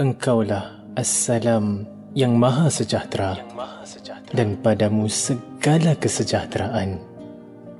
Engkaulah 0.00 0.80
Assalam 0.96 1.84
yang 2.16 2.36
Maha 2.40 2.68
Sejahtera, 2.72 3.36
yang 3.36 3.52
maha 3.56 3.84
sejahtera. 3.84 4.32
dan 4.32 4.56
padamu 4.60 5.04
segala 5.08 5.92
kesejahteraan. 5.96 6.96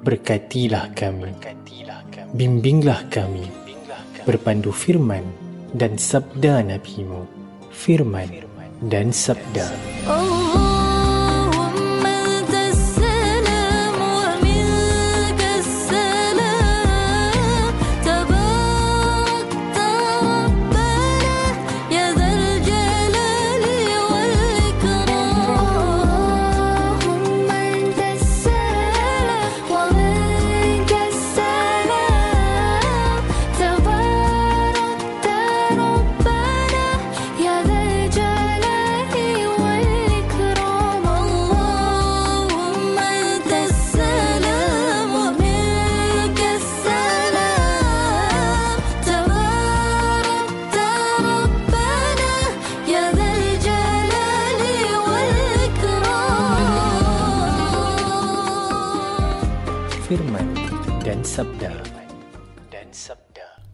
Berkatilah 0.04 0.92
kami, 0.92 1.32
Berkatilah 1.32 2.00
kami. 2.12 2.32
Bimbinglah, 2.36 3.00
kami. 3.08 3.44
bimbinglah 3.48 4.02
kami, 4.12 4.24
berpandu 4.28 4.72
firman 4.72 5.24
dan 5.72 5.96
sabda 5.96 6.60
Nabi-Mu, 6.64 7.24
firman, 7.72 8.28
firman. 8.28 8.68
dan 8.92 9.08
sabda. 9.08 9.66
Allah. 10.04 10.61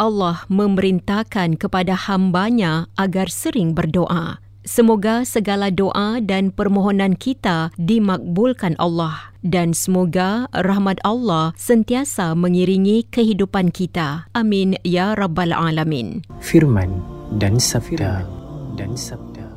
Allah 0.08 0.48
memerintahkan 0.48 1.60
kepada 1.60 1.92
hambanya 2.08 2.88
agar 2.96 3.28
sering 3.28 3.76
berdoa. 3.76 4.40
Semoga 4.68 5.24
segala 5.24 5.72
doa 5.72 6.20
dan 6.20 6.52
permohonan 6.52 7.16
kita 7.16 7.72
dimakbulkan 7.80 8.76
Allah 8.76 9.32
dan 9.40 9.72
semoga 9.72 10.44
rahmat 10.52 11.00
Allah 11.08 11.56
sentiasa 11.56 12.36
mengiringi 12.36 13.08
kehidupan 13.08 13.72
kita. 13.72 14.28
Amin 14.36 14.76
ya 14.84 15.16
rabbal 15.16 15.56
alamin. 15.56 16.20
Firman 16.44 17.00
dan 17.40 17.56
sabda. 17.56 18.28
Dan 18.76 18.92
sabda. 18.92 19.48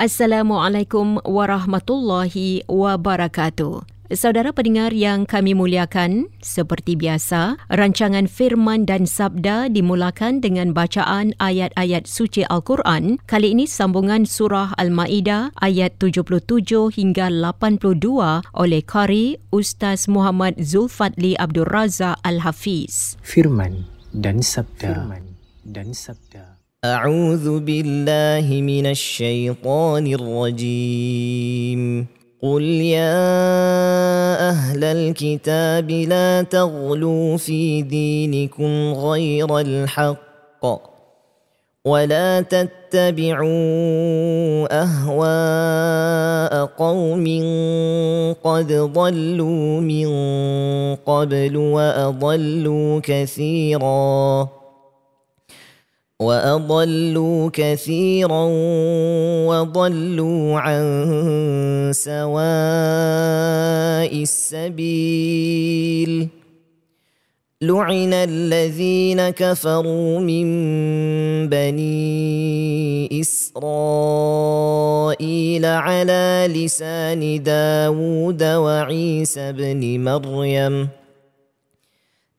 Assalamualaikum 0.00 1.20
warahmatullahi 1.24 2.64
wabarakatuh. 2.68 3.99
Saudara 4.13 4.53
pendengar 4.53 4.93
yang 4.93 5.25
kami 5.25 5.57
muliakan, 5.57 6.29
seperti 6.37 6.93
biasa, 6.93 7.57
rancangan 7.73 8.29
firman 8.29 8.85
dan 8.85 9.09
sabda 9.09 9.65
dimulakan 9.65 10.45
dengan 10.45 10.77
bacaan 10.77 11.33
ayat-ayat 11.41 12.05
suci 12.05 12.45
Al-Quran. 12.45 13.17
Kali 13.25 13.57
ini 13.57 13.65
sambungan 13.65 14.29
surah 14.29 14.77
Al-Ma'idah 14.77 15.57
ayat 15.57 15.97
77 15.97 16.45
hingga 16.93 17.33
82 17.33 18.45
oleh 18.53 18.81
Qari 18.85 19.41
Ustaz 19.49 20.05
Muhammad 20.05 20.53
Zulfadli 20.61 21.33
Abdul 21.41 21.65
Razak 21.65 22.21
Al-Hafiz. 22.21 23.17
Firman 23.25 23.89
dan 24.13 24.45
sabda. 24.45 25.01
Firman 25.01 25.33
dan 25.65 25.97
sabda. 25.97 26.61
أعوذ 26.85 27.65
بالله 27.65 28.45
من 28.61 28.85
الشيطان 28.85 30.05
الرجيم 30.05 31.81
قل 32.42 32.62
يا 32.62 33.20
أهل 34.48 34.84
الكتاب 34.84 35.90
لا 35.90 36.42
تغلوا 36.42 37.36
في 37.36 37.82
دينكم 37.82 38.92
غير 38.92 39.58
الحق 39.58 40.66
ولا 41.84 42.40
تتبعوا 42.40 43.48
أهواء 44.82 46.64
قوم 46.66 47.24
قد 48.44 48.72
ضلوا 48.72 49.80
من 49.80 50.08
قبل 50.96 51.56
وأضلوا 51.56 53.00
كثيراً 53.04 54.59
واضلوا 56.20 57.50
كثيرا 57.52 58.44
وضلوا 59.48 60.60
عن 60.60 60.82
سواء 61.94 62.32
السبيل 64.22 66.28
لعن 67.62 68.12
الذين 68.12 69.30
كفروا 69.30 70.20
من 70.20 70.46
بني 71.48 73.20
اسرائيل 73.20 74.44
على 75.64 76.48
لسان 76.54 77.42
داود 77.42 78.42
وعيسى 78.42 79.52
بن 79.52 80.04
مريم 80.04 80.88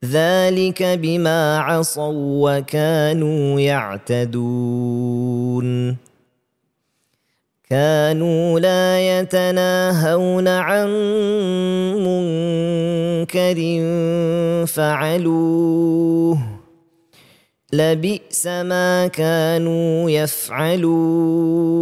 ذلك 0.06 0.84
بما 0.84 1.57
عصوا 1.57 2.59
وكانوا 2.59 3.59
يعتدون. 3.59 4.81
كانوا 7.69 8.59
لا 8.59 9.19
يتناهون 9.19 10.47
عن 10.47 10.90
منكر 12.03 13.57
فعلوه. 14.67 16.38
لبئس 17.73 18.47
ما 18.47 19.07
كانوا 19.07 20.09
يفعلون. 20.09 21.81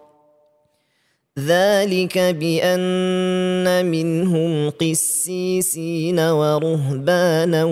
ذلك 1.36 2.16
بان 2.18 3.84
منهم 3.84 4.70
قسيسين 4.70 6.20
ورهبانا 6.20 7.64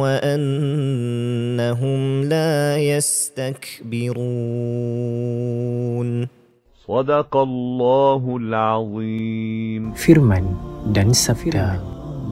وانهم 0.00 2.00
لا 2.24 2.80
يستكبرون 2.80 4.16
صدق 6.88 7.36
الله 7.36 8.22
العظيم 8.40 9.92
Firman 9.92 10.56
dan 10.96 11.12
sabda 11.12 11.76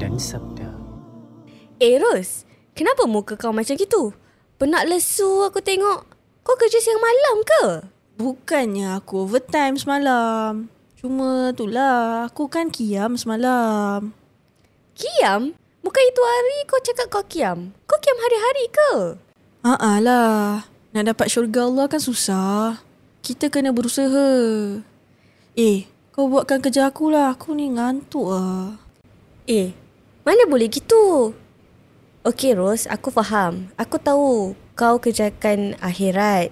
dan 0.01 0.17
sabda. 0.17 0.73
Eh 1.85 2.01
Ros, 2.01 2.49
kenapa 2.73 3.05
muka 3.05 3.37
kau 3.37 3.53
macam 3.53 3.77
gitu? 3.77 4.17
Penat 4.57 4.89
lesu 4.89 5.45
aku 5.45 5.61
tengok. 5.61 6.09
Kau 6.41 6.57
kerja 6.57 6.81
siang 6.81 6.97
malam 6.97 7.45
ke? 7.45 7.93
Bukannya 8.20 9.00
aku 9.00 9.24
overtime 9.24 9.80
semalam. 9.80 10.68
Cuma 11.00 11.56
itulah, 11.56 12.28
aku 12.28 12.52
kan 12.52 12.68
kiam 12.68 13.16
semalam. 13.16 14.12
Kiam? 14.92 15.56
Bukan 15.80 16.04
itu 16.04 16.20
hari 16.20 16.58
kau 16.68 16.84
cakap 16.84 17.08
kau 17.08 17.24
kiam. 17.32 17.72
Kau 17.88 17.96
kiam 18.04 18.20
hari-hari 18.20 18.66
ke? 18.68 18.92
Haa 19.64 20.04
lah, 20.04 20.68
nak 20.92 21.16
dapat 21.16 21.32
syurga 21.32 21.64
Allah 21.64 21.88
kan 21.88 22.04
susah. 22.04 22.84
Kita 23.24 23.48
kena 23.48 23.72
berusaha. 23.72 24.28
Eh, 25.56 25.88
kau 26.12 26.28
buatkan 26.28 26.60
kerja 26.60 26.92
aku 26.92 27.16
lah. 27.16 27.32
Aku 27.40 27.56
ni 27.56 27.72
ngantuk 27.72 28.36
lah. 28.36 28.76
Eh, 29.48 29.72
mana 30.28 30.44
boleh 30.44 30.68
gitu? 30.68 31.32
Okey 32.28 32.52
Ros, 32.52 32.84
aku 32.84 33.16
faham. 33.16 33.72
Aku 33.80 33.96
tahu 33.96 34.60
kau 34.76 35.00
kerjakan 35.00 35.80
akhirat. 35.80 36.52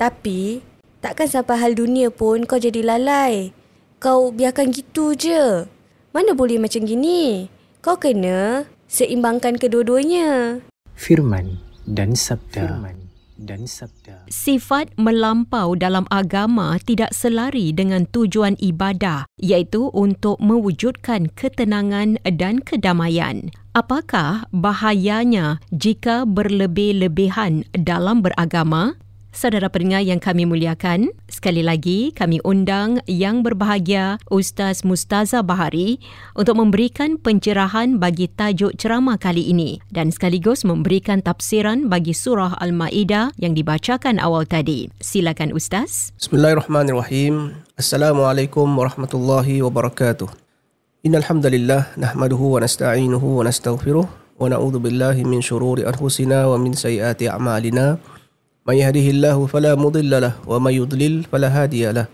Tapi, 0.00 0.71
takkan 1.02 1.26
sampai 1.26 1.58
hal 1.58 1.74
dunia 1.74 2.08
pun 2.08 2.46
kau 2.46 2.62
jadi 2.62 2.80
lalai. 2.80 3.50
Kau 3.98 4.30
biarkan 4.30 4.70
gitu 4.70 5.12
je. 5.18 5.66
Mana 6.14 6.32
boleh 6.32 6.62
macam 6.62 6.86
gini? 6.86 7.50
Kau 7.82 7.98
kena 7.98 8.70
seimbangkan 8.86 9.58
kedua-duanya. 9.58 10.62
Firman 10.94 11.58
dan 11.90 12.14
sabda. 12.14 12.78
Firman 12.78 13.02
dan 13.42 13.66
sabda. 13.66 14.30
Sifat 14.30 14.94
melampau 14.94 15.74
dalam 15.74 16.06
agama 16.14 16.78
tidak 16.78 17.10
selari 17.10 17.74
dengan 17.74 18.06
tujuan 18.06 18.54
ibadah 18.62 19.26
iaitu 19.42 19.90
untuk 19.90 20.38
mewujudkan 20.38 21.26
ketenangan 21.34 22.22
dan 22.38 22.62
kedamaian. 22.62 23.50
Apakah 23.74 24.46
bahayanya 24.54 25.58
jika 25.74 26.22
berlebih-lebihan 26.28 27.66
dalam 27.74 28.22
beragama? 28.22 28.94
Saudara 29.32 29.72
pendengar 29.72 30.04
yang 30.04 30.20
kami 30.20 30.44
muliakan, 30.44 31.08
sekali 31.24 31.64
lagi 31.64 32.12
kami 32.12 32.44
undang 32.44 33.00
yang 33.08 33.40
berbahagia 33.40 34.20
Ustaz 34.28 34.84
Mustaza 34.84 35.40
Bahari 35.40 35.96
untuk 36.36 36.60
memberikan 36.60 37.16
pencerahan 37.16 37.96
bagi 37.96 38.28
tajuk 38.28 38.76
ceramah 38.76 39.16
kali 39.16 39.48
ini 39.48 39.80
dan 39.88 40.12
sekaligus 40.12 40.68
memberikan 40.68 41.24
tafsiran 41.24 41.88
bagi 41.88 42.12
surah 42.12 42.60
Al-Maidah 42.60 43.32
yang 43.40 43.56
dibacakan 43.56 44.20
awal 44.20 44.44
tadi. 44.44 44.92
Silakan 45.00 45.56
Ustaz. 45.56 46.12
Bismillahirrahmanirrahim. 46.20 47.56
Assalamualaikum 47.80 48.68
warahmatullahi 48.68 49.64
wabarakatuh. 49.64 50.28
Innal 51.08 51.24
hamdalillah 51.24 51.96
nahmaduhu 51.96 52.60
wa 52.60 52.68
nasta'inuhu 52.68 53.40
wa 53.40 53.48
nastaghfiruh 53.48 54.04
wa 54.04 54.44
na'udzu 54.44 54.76
billahi 54.76 55.24
min 55.24 55.40
shururi 55.40 55.88
anfusina 55.88 56.52
wa 56.52 56.60
min 56.60 56.76
sayyiati 56.76 57.32
a'malina. 57.32 57.96
من 58.62 58.74
يهده 58.78 59.06
الله 59.10 59.38
فلا 59.46 59.74
مضل 59.74 60.12
له 60.22 60.34
ومن 60.46 60.72
يضلل 60.72 61.26
فلا 61.26 61.48
هادي 61.50 61.90
له. 61.90 62.06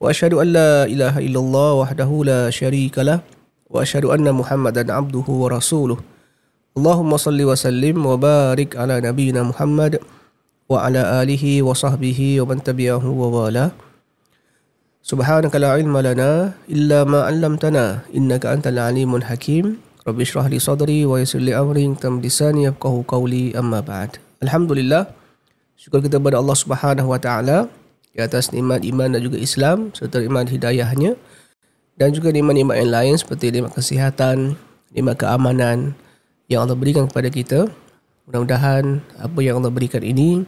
وأشهد 0.00 0.32
أن 0.34 0.48
لا 0.56 0.88
إله 0.88 1.18
إلا 1.18 1.40
الله 1.40 1.70
وحده 1.72 2.10
لا 2.24 2.42
شريك 2.50 2.96
له 3.04 3.20
وأشهد 3.68 4.04
أن 4.08 4.24
محمدا 4.32 4.92
عبده 4.92 5.26
ورسوله. 5.28 5.98
اللهم 6.78 7.10
صل 7.16 7.40
وسلم 7.42 7.96
وبارك 8.06 8.76
على 8.80 9.00
نبينا 9.00 9.42
محمد 9.42 9.98
وعلى 10.68 11.02
آله 11.22 11.44
وصحبه 11.62 12.20
ومن 12.40 12.62
تبعه 12.62 13.04
ووالاه. 13.04 13.70
سبحانك 15.02 15.52
لا 15.56 15.68
علم 15.76 15.98
لنا 15.98 16.52
إلا 16.70 17.04
ما 17.04 17.28
علمتنا 17.28 17.98
إنك 18.16 18.46
أنت 18.46 18.66
العليم 18.72 19.10
الحكيم. 19.20 19.76
رب 20.08 20.20
اشرح 20.20 20.46
لي 20.46 20.58
صدري 20.58 21.04
ويسر 21.04 21.44
لي 21.44 21.52
أمري 21.52 21.84
تم 22.00 22.20
لساني 22.24 22.64
يفقه 22.64 23.04
قولي 23.08 23.52
أما 23.58 23.80
بعد. 23.80 24.16
الحمد 24.40 24.72
لله. 24.72 25.17
Syukur 25.78 26.02
kita 26.02 26.18
kepada 26.18 26.42
Allah 26.42 26.58
Subhanahu 26.58 27.14
Wa 27.14 27.22
Taala 27.22 27.70
di 28.10 28.18
atas 28.18 28.50
nikmat 28.50 28.82
iman 28.82 29.14
dan 29.14 29.22
juga 29.22 29.38
Islam 29.38 29.94
serta 29.94 30.18
nikmat 30.18 30.50
hidayahnya 30.50 31.14
dan 31.94 32.10
juga 32.10 32.34
nikmat-nikmat 32.34 32.82
yang 32.82 32.90
lain 32.90 33.14
seperti 33.14 33.54
nikmat 33.54 33.78
kesihatan, 33.78 34.58
nikmat 34.90 35.22
keamanan 35.22 35.94
yang 36.50 36.66
Allah 36.66 36.74
berikan 36.74 37.06
kepada 37.06 37.30
kita. 37.30 37.70
Mudah-mudahan 38.26 38.98
apa 39.22 39.38
yang 39.38 39.62
Allah 39.62 39.70
berikan 39.70 40.02
ini 40.02 40.42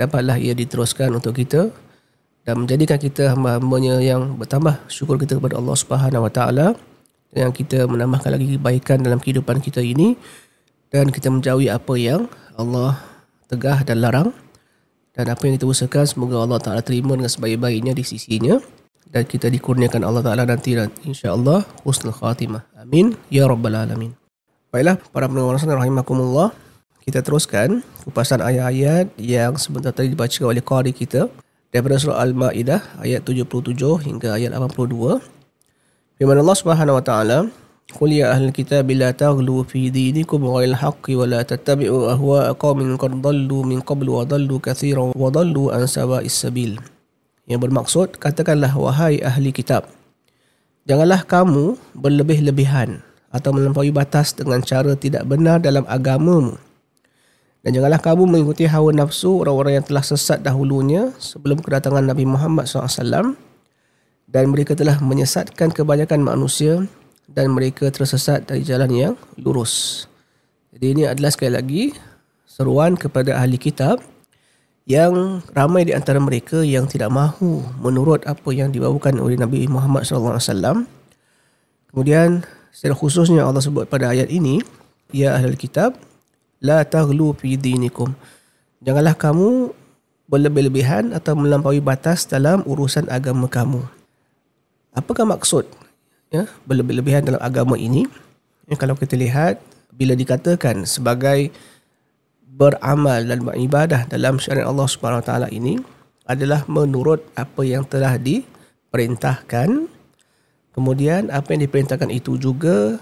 dapatlah 0.00 0.40
ia 0.40 0.56
diteruskan 0.56 1.12
untuk 1.12 1.36
kita 1.36 1.68
dan 2.48 2.64
menjadikan 2.64 2.96
kita 2.96 3.36
hamba-hambanya 3.36 4.00
yang 4.00 4.40
bertambah 4.40 4.88
syukur 4.88 5.20
kita 5.20 5.36
kepada 5.36 5.60
Allah 5.60 5.76
Subhanahu 5.76 6.24
Wa 6.24 6.32
Taala 6.32 6.72
yang 7.36 7.52
kita 7.52 7.84
menambahkan 7.84 8.32
lagi 8.32 8.56
kebaikan 8.56 9.04
dalam 9.04 9.20
kehidupan 9.20 9.60
kita 9.60 9.84
ini 9.84 10.16
dan 10.88 11.12
kita 11.12 11.28
menjauhi 11.28 11.68
apa 11.68 11.92
yang 12.00 12.24
Allah 12.56 12.96
tegah 13.52 13.84
dan 13.84 14.00
larang 14.00 14.32
dan 15.16 15.32
apa 15.32 15.48
yang 15.48 15.56
kita 15.56 15.64
usahakan 15.64 16.04
semoga 16.04 16.44
Allah 16.44 16.60
Ta'ala 16.60 16.84
terima 16.84 17.16
dengan 17.16 17.32
sebaik-baiknya 17.32 17.96
di 17.96 18.04
sisinya. 18.04 18.60
Dan 19.08 19.24
kita 19.24 19.48
dikurniakan 19.48 20.04
Allah 20.04 20.20
Ta'ala 20.20 20.44
nanti 20.44 20.76
dan 20.76 20.92
insyaAllah 21.08 21.64
husnul 21.88 22.12
khatimah. 22.12 22.68
Amin. 22.76 23.16
Ya 23.32 23.48
rabbal 23.48 23.72
alamin. 23.72 24.12
Baiklah 24.68 25.00
para 25.08 25.24
pendengar 25.24 25.56
rahimakumullah. 25.56 26.52
Kita 27.00 27.24
teruskan 27.24 27.80
kupasan 28.04 28.44
ayat-ayat 28.44 29.16
yang 29.16 29.56
sebentar 29.56 29.94
tadi 29.96 30.12
dibaca 30.12 30.42
oleh 30.44 30.60
qari 30.60 30.92
kita. 30.92 31.32
Daripada 31.72 31.96
surah 31.96 32.20
Al-Ma'idah 32.20 33.00
ayat 33.00 33.24
77 33.24 33.72
hingga 34.04 34.36
ayat 34.36 34.52
82 34.52 35.20
firman 36.16 36.38
Allah 36.40 36.56
Subhanahu 36.56 36.96
wa 36.96 37.04
taala 37.04 37.38
قل 37.91 38.09
يا 38.15 38.31
أهل 38.31 38.55
الكتاب 38.55 38.87
لا 38.91 39.11
تغلوا 39.11 39.67
في 39.67 39.91
دينكم 39.91 40.39
غير 40.47 40.69
الحق 40.71 41.05
ولا 41.11 41.41
تتبعوا 41.43 42.11
أهواء 42.15 42.53
قوم 42.55 42.79
قد 42.95 43.11
ضلوا 43.21 43.63
من 43.67 43.79
قبل 43.83 44.07
وضلوا 44.09 44.59
كثيرا 44.63 45.11
وضلوا 45.15 45.67
عن 45.75 45.83
سواء 45.87 46.23
السبيل 46.23 46.79
yang 47.49 47.59
bermaksud 47.59 48.15
katakanlah 48.15 48.71
wahai 48.71 49.19
ahli 49.19 49.51
kitab 49.51 49.89
janganlah 50.87 51.25
kamu 51.27 51.75
berlebih-lebihan 51.97 53.03
atau 53.27 53.51
melampaui 53.51 53.91
batas 53.91 54.31
dengan 54.31 54.63
cara 54.63 54.95
tidak 54.95 55.27
benar 55.27 55.59
dalam 55.59 55.83
agamamu 55.89 56.55
dan 57.61 57.75
janganlah 57.75 57.99
kamu 57.99 58.23
mengikuti 58.23 58.71
hawa 58.71 58.95
nafsu 58.95 59.43
orang-orang 59.43 59.81
yang 59.81 59.85
telah 59.85 60.05
sesat 60.05 60.39
dahulunya 60.39 61.11
sebelum 61.19 61.59
kedatangan 61.59 62.07
Nabi 62.07 62.23
Muhammad 62.23 62.71
SAW 62.71 63.35
dan 64.31 64.43
mereka 64.47 64.71
telah 64.77 64.95
menyesatkan 65.03 65.75
kebanyakan 65.75 66.23
manusia 66.23 66.87
dan 67.30 67.50
mereka 67.52 67.90
tersesat 67.90 68.46
dari 68.46 68.62
jalan 68.62 68.90
yang 68.90 69.14
lurus. 69.38 70.06
Jadi 70.76 70.86
ini 70.92 71.02
adalah 71.08 71.30
sekali 71.32 71.52
lagi 71.52 71.82
seruan 72.46 72.94
kepada 72.94 73.36
ahli 73.36 73.58
kitab 73.58 74.00
yang 74.86 75.42
ramai 75.50 75.82
di 75.82 75.90
antara 75.90 76.22
mereka 76.22 76.62
yang 76.62 76.86
tidak 76.86 77.10
mahu 77.10 77.58
menurut 77.82 78.22
apa 78.22 78.54
yang 78.54 78.70
dibawakan 78.70 79.18
oleh 79.18 79.34
Nabi 79.34 79.66
Muhammad 79.66 80.06
SAW. 80.06 80.86
Kemudian 81.90 82.46
secara 82.70 82.94
khususnya 82.94 83.42
Allah 83.42 83.64
sebut 83.64 83.90
pada 83.90 84.14
ayat 84.14 84.30
ini, 84.30 84.62
ya 85.10 85.34
ahli 85.34 85.58
kitab, 85.58 85.98
la 86.62 86.86
taghlu 86.86 87.34
fi 87.34 87.58
dinikum. 87.58 88.14
Janganlah 88.84 89.18
kamu 89.18 89.74
berlebih-lebihan 90.30 91.14
atau 91.14 91.34
melampaui 91.34 91.82
batas 91.82 92.26
dalam 92.26 92.62
urusan 92.66 93.10
agama 93.10 93.50
kamu. 93.50 93.82
Apakah 94.94 95.26
maksud 95.26 95.66
ya, 96.36 96.42
berlebih-lebihan 96.68 97.24
dalam 97.24 97.40
agama 97.40 97.80
ini. 97.80 98.04
Ya, 98.68 98.76
kalau 98.76 98.98
kita 98.98 99.16
lihat 99.16 99.62
bila 99.96 100.12
dikatakan 100.12 100.84
sebagai 100.84 101.48
beramal 102.56 103.24
dan 103.24 103.44
beribadah 103.44 104.08
dalam 104.08 104.40
syariat 104.40 104.68
Allah 104.68 104.88
Subhanahu 104.88 105.20
Wa 105.24 105.26
Taala 105.28 105.48
ini 105.52 105.76
adalah 106.24 106.64
menurut 106.68 107.24
apa 107.36 107.62
yang 107.62 107.84
telah 107.84 108.16
diperintahkan. 108.16 109.88
Kemudian 110.76 111.32
apa 111.32 111.56
yang 111.56 111.64
diperintahkan 111.64 112.12
itu 112.12 112.36
juga 112.36 113.00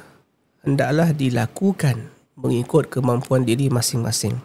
hendaklah 0.63 1.11
dilakukan 1.11 2.11
mengikut 2.39 2.91
kemampuan 2.91 3.43
diri 3.43 3.71
masing-masing. 3.71 4.39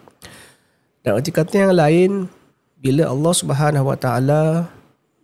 Dan 1.02 1.18
arti 1.18 1.30
kata 1.30 1.70
yang 1.70 1.74
lain 1.74 2.10
bila 2.78 3.10
Allah 3.10 3.34
Subhanahu 3.34 3.86
Wa 3.90 3.98
Taala 3.98 4.42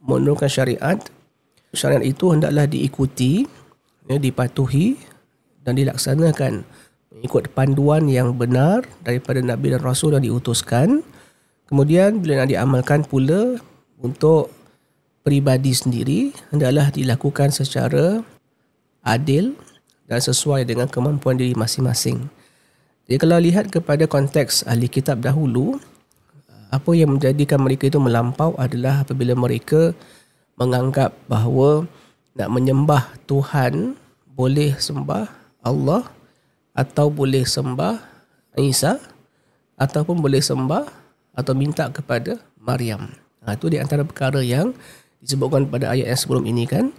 menurunkan 0.02 0.50
syariat, 0.50 0.98
syariat 1.74 2.02
itu 2.02 2.30
hendaklah 2.30 2.66
diikuti, 2.66 3.46
ya, 4.10 4.16
dipatuhi 4.18 4.98
dan 5.62 5.78
dilaksanakan 5.78 6.66
mengikut 7.10 7.50
panduan 7.56 8.06
yang 8.06 8.36
benar 8.36 8.84
daripada 9.02 9.40
Nabi 9.40 9.72
dan 9.72 9.82
Rasul 9.82 10.14
yang 10.14 10.24
diutuskan. 10.24 11.02
Kemudian 11.66 12.22
bila 12.22 12.44
nak 12.44 12.50
diamalkan 12.52 13.02
pula 13.02 13.58
untuk 13.98 14.54
peribadi 15.26 15.74
sendiri 15.74 16.30
hendaklah 16.54 16.94
dilakukan 16.94 17.50
secara 17.50 18.22
adil 19.02 19.58
dan 20.06 20.22
sesuai 20.22 20.62
dengan 20.62 20.86
kemampuan 20.86 21.34
diri 21.34 21.58
masing-masing. 21.58 22.30
Jadi 23.06 23.16
kalau 23.18 23.38
lihat 23.38 23.70
kepada 23.70 24.06
konteks 24.06 24.66
ahli 24.66 24.86
kitab 24.86 25.22
dahulu, 25.22 25.78
apa 26.70 26.90
yang 26.94 27.18
menjadikan 27.18 27.62
mereka 27.62 27.86
itu 27.90 27.98
melampau 28.02 28.54
adalah 28.58 29.02
apabila 29.02 29.34
mereka 29.38 29.94
menganggap 30.58 31.14
bahawa 31.30 31.86
nak 32.36 32.52
menyembah 32.52 33.16
Tuhan 33.24 33.96
boleh 34.36 34.76
sembah 34.76 35.24
Allah 35.64 36.04
atau 36.76 37.08
boleh 37.08 37.48
sembah 37.48 37.96
Isa 38.60 39.00
ataupun 39.80 40.20
boleh 40.20 40.40
sembah 40.44 40.84
atau 41.36 41.52
minta 41.56 41.88
kepada 41.88 42.40
Maryam. 42.60 43.12
Ha, 43.44 43.56
itu 43.56 43.72
di 43.72 43.80
antara 43.80 44.04
perkara 44.04 44.40
yang 44.44 44.76
disebutkan 45.20 45.68
pada 45.68 45.92
ayat 45.92 46.12
yang 46.12 46.20
sebelum 46.20 46.44
ini 46.44 46.64
kan. 46.68 46.92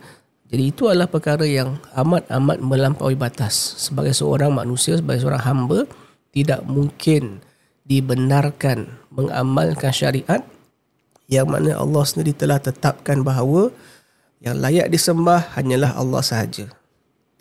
Jadi 0.48 0.64
itu 0.72 0.88
adalah 0.88 1.12
perkara 1.12 1.44
yang 1.44 1.76
amat-amat 1.92 2.58
melampaui 2.64 3.20
batas. 3.20 3.76
Sebagai 3.82 4.16
seorang 4.16 4.54
manusia, 4.54 4.96
sebagai 4.96 5.28
seorang 5.28 5.44
hamba, 5.44 5.80
tidak 6.32 6.64
mungkin 6.64 7.44
dibenarkan 7.84 8.88
mengamalkan 9.12 9.92
syariat 9.92 10.40
yang 11.28 11.52
mana 11.52 11.76
Allah 11.76 12.04
sendiri 12.08 12.32
telah 12.32 12.64
tetapkan 12.64 13.28
bahawa 13.28 13.76
yang 14.44 14.62
layak 14.62 14.90
disembah 14.94 15.54
hanyalah 15.58 15.98
Allah 15.98 16.22
sahaja. 16.22 16.70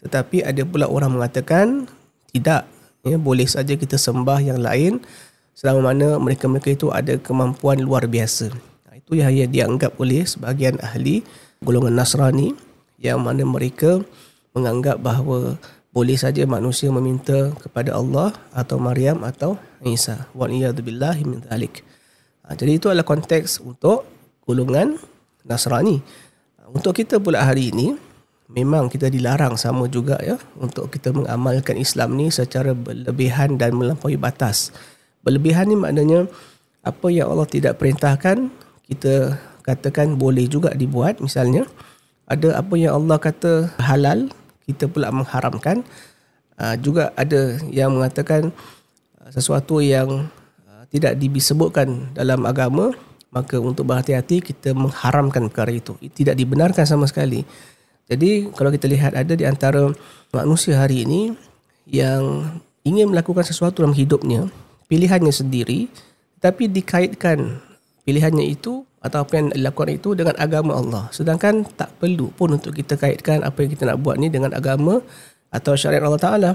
Tetapi 0.01 0.45
ada 0.45 0.63
pula 0.65 0.89
orang 0.89 1.17
mengatakan 1.17 1.91
tidak, 2.31 2.69
ya, 3.05 3.17
boleh 3.17 3.49
saja 3.49 3.75
kita 3.75 3.97
sembah 3.97 4.41
yang 4.45 4.61
lain 4.61 5.03
selama 5.57 5.93
mana 5.93 6.21
mereka-mereka 6.21 6.77
itu 6.77 6.93
ada 6.93 7.17
kemampuan 7.17 7.81
luar 7.81 8.05
biasa. 8.05 8.53
Itu 8.97 9.15
yang 9.15 9.31
dianggap 9.33 9.97
oleh 10.03 10.27
sebahagian 10.27 10.83
ahli 10.83 11.23
golongan 11.63 11.95
Nasrani 11.95 12.53
yang 12.99 13.23
mana 13.23 13.47
mereka 13.47 14.03
menganggap 14.57 14.99
bahawa 14.99 15.61
boleh 15.97 16.17
saja 16.19 16.45
manusia 16.45 16.93
meminta 16.93 17.57
kepada 17.57 17.97
Allah 17.97 18.37
atau 18.53 18.77
Maryam 18.77 19.25
atau 19.25 19.57
Isa. 19.81 20.29
Wa 20.37 20.45
iyadzubillahi 20.45 21.23
min 21.25 21.41
dzalik. 21.47 21.81
Ha, 22.45 22.53
jadi 22.53 22.77
itu 22.77 22.93
adalah 22.93 23.09
konteks 23.09 23.65
untuk 23.65 24.05
golongan 24.45 25.01
Nasrani. 25.47 26.03
Untuk 26.77 26.93
kita 26.93 27.17
pula 27.17 27.41
hari 27.41 27.73
ini 27.73 27.97
memang 28.53 28.93
kita 28.93 29.09
dilarang 29.09 29.57
sama 29.57 29.89
juga 29.89 30.21
ya 30.21 30.37
untuk 30.61 30.93
kita 30.93 31.09
mengamalkan 31.09 31.81
Islam 31.81 32.21
ni 32.21 32.29
secara 32.29 32.77
berlebihan 32.77 33.57
dan 33.57 33.73
melampaui 33.73 34.21
batas. 34.21 34.77
Berlebihan 35.25 35.73
ni 35.73 35.77
maknanya 35.81 36.29
apa 36.85 37.09
yang 37.09 37.33
Allah 37.33 37.49
tidak 37.49 37.81
perintahkan 37.81 38.53
kita 38.93 39.41
katakan 39.65 40.21
boleh 40.21 40.45
juga 40.53 40.77
dibuat 40.77 41.17
misalnya 41.25 41.65
ada 42.29 42.61
apa 42.61 42.77
yang 42.77 42.93
Allah 43.01 43.19
kata 43.25 43.73
halal 43.81 44.29
kita 44.69 44.85
pula 44.85 45.09
mengharamkan 45.09 45.81
uh, 46.61 46.77
juga 46.77 47.11
ada 47.17 47.57
yang 47.73 47.97
mengatakan 47.97 48.53
uh, 49.25 49.31
sesuatu 49.33 49.81
yang 49.81 50.29
uh, 50.69 50.85
tidak 50.93 51.17
disebutkan 51.17 52.13
dalam 52.13 52.45
agama 52.45 52.93
maka 53.37 53.61
untuk 53.61 53.85
berhati-hati 53.85 54.41
kita 54.41 54.73
mengharamkan 54.73 55.53
perkara 55.53 55.77
itu 55.77 55.93
tidak 56.17 56.41
dibenarkan 56.41 56.89
sama 56.89 57.05
sekali 57.05 57.45
jadi 58.09 58.49
kalau 58.57 58.73
kita 58.73 58.89
lihat 58.89 59.13
ada 59.13 59.37
di 59.37 59.45
antara 59.45 59.93
manusia 60.33 60.81
hari 60.81 61.05
ini 61.05 61.37
yang 61.85 62.49
ingin 62.89 63.13
melakukan 63.13 63.45
sesuatu 63.45 63.85
dalam 63.85 63.93
hidupnya 63.93 64.49
pilihannya 64.89 65.35
sendiri 65.37 65.93
tapi 66.41 66.73
dikaitkan 66.73 67.61
pilihannya 68.07 68.47
itu 68.47 68.87
atau 69.03 69.23
apa 69.23 69.33
yang 69.39 69.47
dilakukan 69.55 69.91
itu 69.95 70.09
dengan 70.19 70.35
agama 70.39 70.79
Allah. 70.79 71.05
Sedangkan 71.15 71.63
tak 71.79 71.95
perlu 72.03 72.31
pun 72.35 72.59
untuk 72.59 72.75
kita 72.75 72.99
kaitkan 72.99 73.47
apa 73.47 73.63
yang 73.63 73.71
kita 73.71 73.87
nak 73.87 73.99
buat 74.03 74.19
ni 74.19 74.27
dengan 74.27 74.55
agama 74.55 74.99
atau 75.55 75.73
syariat 75.79 76.07
Allah 76.07 76.23
Ta'ala. 76.23 76.51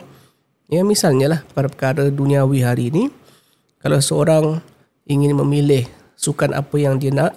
Ya 0.72 0.84
misalnya 0.84 1.28
lah 1.28 1.40
perkara-perkara 1.52 2.12
duniawi 2.12 2.60
hari 2.64 2.92
ini, 2.92 3.12
kalau 3.84 4.00
seorang 4.00 4.46
ingin 5.08 5.36
memilih 5.36 5.88
sukan 6.22 6.54
apa 6.54 6.78
yang 6.78 7.02
dia 7.02 7.10
nak, 7.10 7.34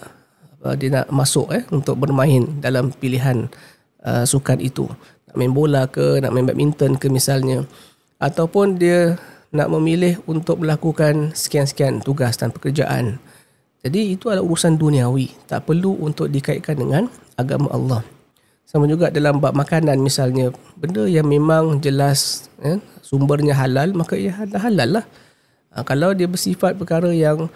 dia 0.76 0.92
nak 0.92 1.08
masuk 1.08 1.48
eh 1.56 1.64
untuk 1.72 1.96
bermain 1.96 2.44
dalam 2.60 2.92
pilihan 2.92 3.48
uh, 4.04 4.28
sukan 4.28 4.60
itu. 4.60 4.84
Nak 5.32 5.36
main 5.40 5.52
bola 5.52 5.88
ke, 5.88 6.20
nak 6.20 6.32
main 6.36 6.44
badminton 6.44 7.00
ke 7.00 7.08
misalnya. 7.08 7.64
Ataupun 8.20 8.76
dia 8.76 9.16
nak 9.56 9.72
memilih 9.72 10.20
untuk 10.28 10.60
melakukan 10.60 11.32
sekian-sekian 11.32 12.04
tugas 12.04 12.36
dan 12.36 12.52
pekerjaan. 12.52 13.16
Jadi 13.84 14.16
itu 14.16 14.32
adalah 14.32 14.44
urusan 14.44 14.76
duniawi. 14.80 15.32
Tak 15.48 15.68
perlu 15.68 16.00
untuk 16.00 16.28
dikaitkan 16.32 16.76
dengan 16.76 17.08
agama 17.36 17.68
Allah. 17.72 18.00
Sama 18.64 18.88
juga 18.88 19.12
dalam 19.12 19.40
bab 19.40 19.52
makanan 19.52 20.00
misalnya. 20.00 20.48
Benda 20.76 21.04
yang 21.04 21.28
memang 21.28 21.80
jelas 21.84 22.48
eh, 22.64 22.80
sumbernya 23.04 23.52
halal, 23.52 23.92
maka 23.92 24.16
ia 24.16 24.32
halal 24.34 25.00
lah. 25.00 25.04
Ha, 25.76 25.84
kalau 25.84 26.16
dia 26.16 26.24
bersifat 26.24 26.80
perkara 26.80 27.12
yang 27.12 27.52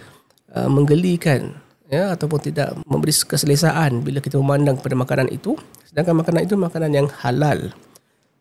uh, 0.54 0.70
menggelikan 0.70 1.56
ya, 1.88 2.14
ataupun 2.14 2.38
tidak 2.40 2.76
memberi 2.84 3.12
keselesaan 3.12 4.04
bila 4.04 4.20
kita 4.22 4.36
memandang 4.40 4.78
kepada 4.80 4.94
makanan 4.96 5.28
itu. 5.32 5.56
Sedangkan 5.88 6.20
makanan 6.20 6.44
itu 6.44 6.54
makanan 6.54 6.90
yang 6.92 7.08
halal. 7.24 7.72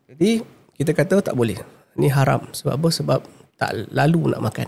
Jadi 0.08 0.44
kita 0.76 0.92
kata 0.92 1.24
tak 1.24 1.36
boleh. 1.36 1.58
Ini 1.98 2.12
haram. 2.14 2.46
Sebab 2.54 2.78
apa? 2.78 2.90
Sebab 2.92 3.20
tak 3.58 3.72
lalu 3.90 4.36
nak 4.36 4.42
makan. 4.44 4.68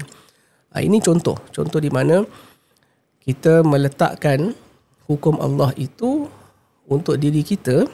Ha, 0.74 0.82
ini 0.82 0.98
contoh. 1.04 1.38
Contoh 1.54 1.78
di 1.78 1.92
mana 1.94 2.26
kita 3.22 3.62
meletakkan 3.62 4.58
hukum 5.06 5.38
Allah 5.38 5.70
itu 5.78 6.26
untuk 6.90 7.22
diri 7.22 7.46
kita 7.46 7.86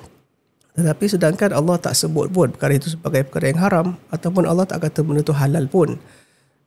tetapi 0.76 1.08
sedangkan 1.08 1.56
Allah 1.56 1.80
tak 1.80 1.96
sebut 1.96 2.28
pun 2.28 2.52
perkara 2.52 2.76
itu 2.76 2.92
sebagai 2.92 3.24
perkara 3.24 3.46
yang 3.48 3.62
haram 3.64 3.88
ataupun 4.12 4.44
Allah 4.44 4.68
tak 4.68 4.84
kata 4.84 5.08
benda 5.08 5.24
itu 5.24 5.32
halal 5.32 5.72
pun 5.72 5.96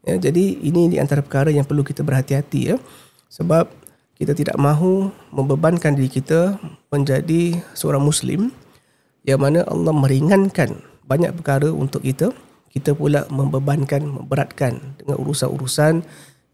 ya, 0.05 0.15
jadi 0.19 0.45
ini 0.63 0.93
di 0.93 0.97
antara 1.01 1.25
perkara 1.25 1.49
yang 1.49 1.65
perlu 1.65 1.83
kita 1.83 2.05
berhati-hati 2.05 2.61
ya 2.75 2.77
sebab 3.33 3.71
kita 4.19 4.35
tidak 4.35 4.59
mahu 4.59 5.15
membebankan 5.31 5.95
diri 5.95 6.11
kita 6.11 6.59
menjadi 6.91 7.59
seorang 7.75 8.03
muslim 8.03 8.51
yang 9.23 9.39
mana 9.39 9.63
Allah 9.67 9.95
meringankan 9.95 10.83
banyak 11.07 11.33
perkara 11.39 11.71
untuk 11.71 12.03
kita 12.03 12.35
kita 12.69 12.93
pula 12.93 13.25
membebankan 13.33 14.05
memberatkan 14.05 14.79
dengan 15.01 15.17
urusan-urusan 15.19 16.05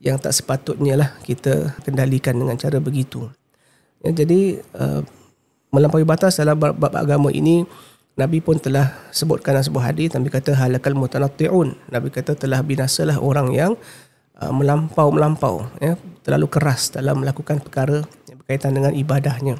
yang 0.04 0.16
tak 0.20 0.36
sepatutnya 0.36 0.94
lah 1.00 1.10
kita 1.24 1.74
kendalikan 1.82 2.36
dengan 2.36 2.54
cara 2.60 2.78
begitu. 2.78 3.32
Ya, 4.04 4.12
jadi 4.12 4.60
uh, 4.76 5.00
melampaui 5.72 6.04
batas 6.06 6.38
dalam 6.38 6.60
bab, 6.60 6.76
agama 6.92 7.32
ini 7.32 7.64
Nabi 8.14 8.38
pun 8.38 8.62
telah 8.62 8.94
sebutkan 9.10 9.58
dalam 9.58 9.66
sebuah 9.66 9.90
hadis 9.90 10.14
Nabi 10.14 10.30
kata 10.30 10.54
halakal 10.54 10.94
mutanatti'un. 10.94 11.74
Nabi 11.90 12.14
kata 12.14 12.38
telah 12.38 12.62
binasalah 12.62 13.18
orang 13.18 13.50
yang 13.50 13.72
uh, 14.38 14.52
melampau-melampau 14.54 15.66
ya, 15.82 15.98
terlalu 16.22 16.46
keras 16.46 16.94
dalam 16.94 17.26
melakukan 17.26 17.58
perkara 17.58 18.06
yang 18.30 18.38
berkaitan 18.38 18.70
dengan 18.78 18.94
ibadahnya. 18.94 19.58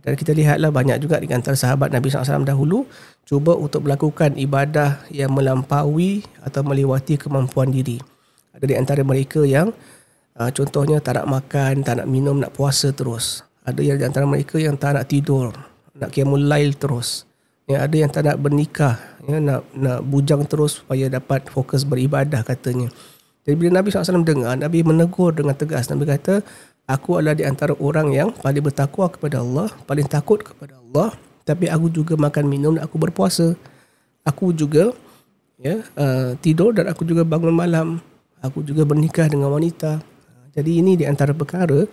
Dan 0.00 0.16
kita 0.16 0.32
lihatlah 0.32 0.72
banyak 0.72 0.96
juga 0.96 1.20
di 1.20 1.28
antara 1.28 1.52
sahabat 1.52 1.92
Nabi 1.92 2.08
SAW 2.08 2.44
dahulu 2.48 2.88
cuba 3.28 3.52
untuk 3.52 3.84
melakukan 3.84 4.32
ibadah 4.32 5.04
yang 5.12 5.28
melampaui 5.36 6.24
atau 6.40 6.64
melewati 6.64 7.20
kemampuan 7.20 7.68
diri. 7.68 8.00
Ada 8.56 8.64
di 8.64 8.76
antara 8.80 9.04
mereka 9.04 9.44
yang 9.44 9.76
uh, 10.40 10.50
contohnya 10.52 11.04
tak 11.04 11.20
nak 11.20 11.28
makan, 11.28 11.84
tak 11.84 12.00
nak 12.00 12.08
minum, 12.08 12.40
nak 12.40 12.56
puasa 12.56 12.92
terus. 12.96 13.44
Ada 13.64 13.80
yang 13.84 14.00
di 14.00 14.04
antara 14.08 14.24
mereka 14.24 14.56
yang 14.56 14.80
tak 14.80 14.96
nak 14.96 15.04
tidur, 15.08 15.52
nak 15.92 16.08
qiyamul 16.12 16.48
lail 16.48 16.72
terus. 16.80 17.29
Ya, 17.70 17.86
ada 17.86 17.94
yang 17.94 18.10
tak 18.10 18.26
nak 18.26 18.42
bernikah, 18.42 18.98
ya, 19.30 19.38
nak 19.38 19.62
nak 19.78 20.02
bujang 20.02 20.42
terus 20.50 20.82
supaya 20.82 21.06
dapat 21.06 21.46
fokus 21.46 21.86
beribadah 21.86 22.42
katanya. 22.42 22.90
Jadi 23.46 23.54
bila 23.54 23.78
Nabi 23.78 23.94
SAW 23.94 24.26
dengar, 24.26 24.58
Nabi 24.58 24.82
menegur 24.82 25.30
dengan 25.30 25.54
tegas. 25.54 25.86
Nabi 25.86 26.10
kata, 26.10 26.42
aku 26.90 27.22
adalah 27.22 27.38
di 27.38 27.46
antara 27.46 27.78
orang 27.78 28.10
yang 28.10 28.34
paling 28.34 28.58
bertakwa 28.66 29.06
kepada 29.06 29.38
Allah, 29.38 29.70
paling 29.86 30.10
takut 30.10 30.42
kepada 30.42 30.82
Allah. 30.82 31.14
Tapi 31.46 31.70
aku 31.70 31.94
juga 31.94 32.18
makan 32.18 32.50
minum 32.50 32.74
dan 32.74 32.90
aku 32.90 32.98
berpuasa. 32.98 33.54
Aku 34.26 34.50
juga 34.50 34.90
ya, 35.62 35.78
uh, 35.94 36.34
tidur 36.42 36.74
dan 36.74 36.90
aku 36.90 37.06
juga 37.06 37.22
bangun 37.22 37.54
malam 37.54 38.02
aku 38.42 38.64
juga 38.64 38.82
bernikah 38.88 39.28
dengan 39.28 39.52
wanita. 39.52 40.00
Jadi 40.56 40.82
ini 40.82 40.98
di 40.98 41.04
antara 41.06 41.30
perkara 41.36 41.86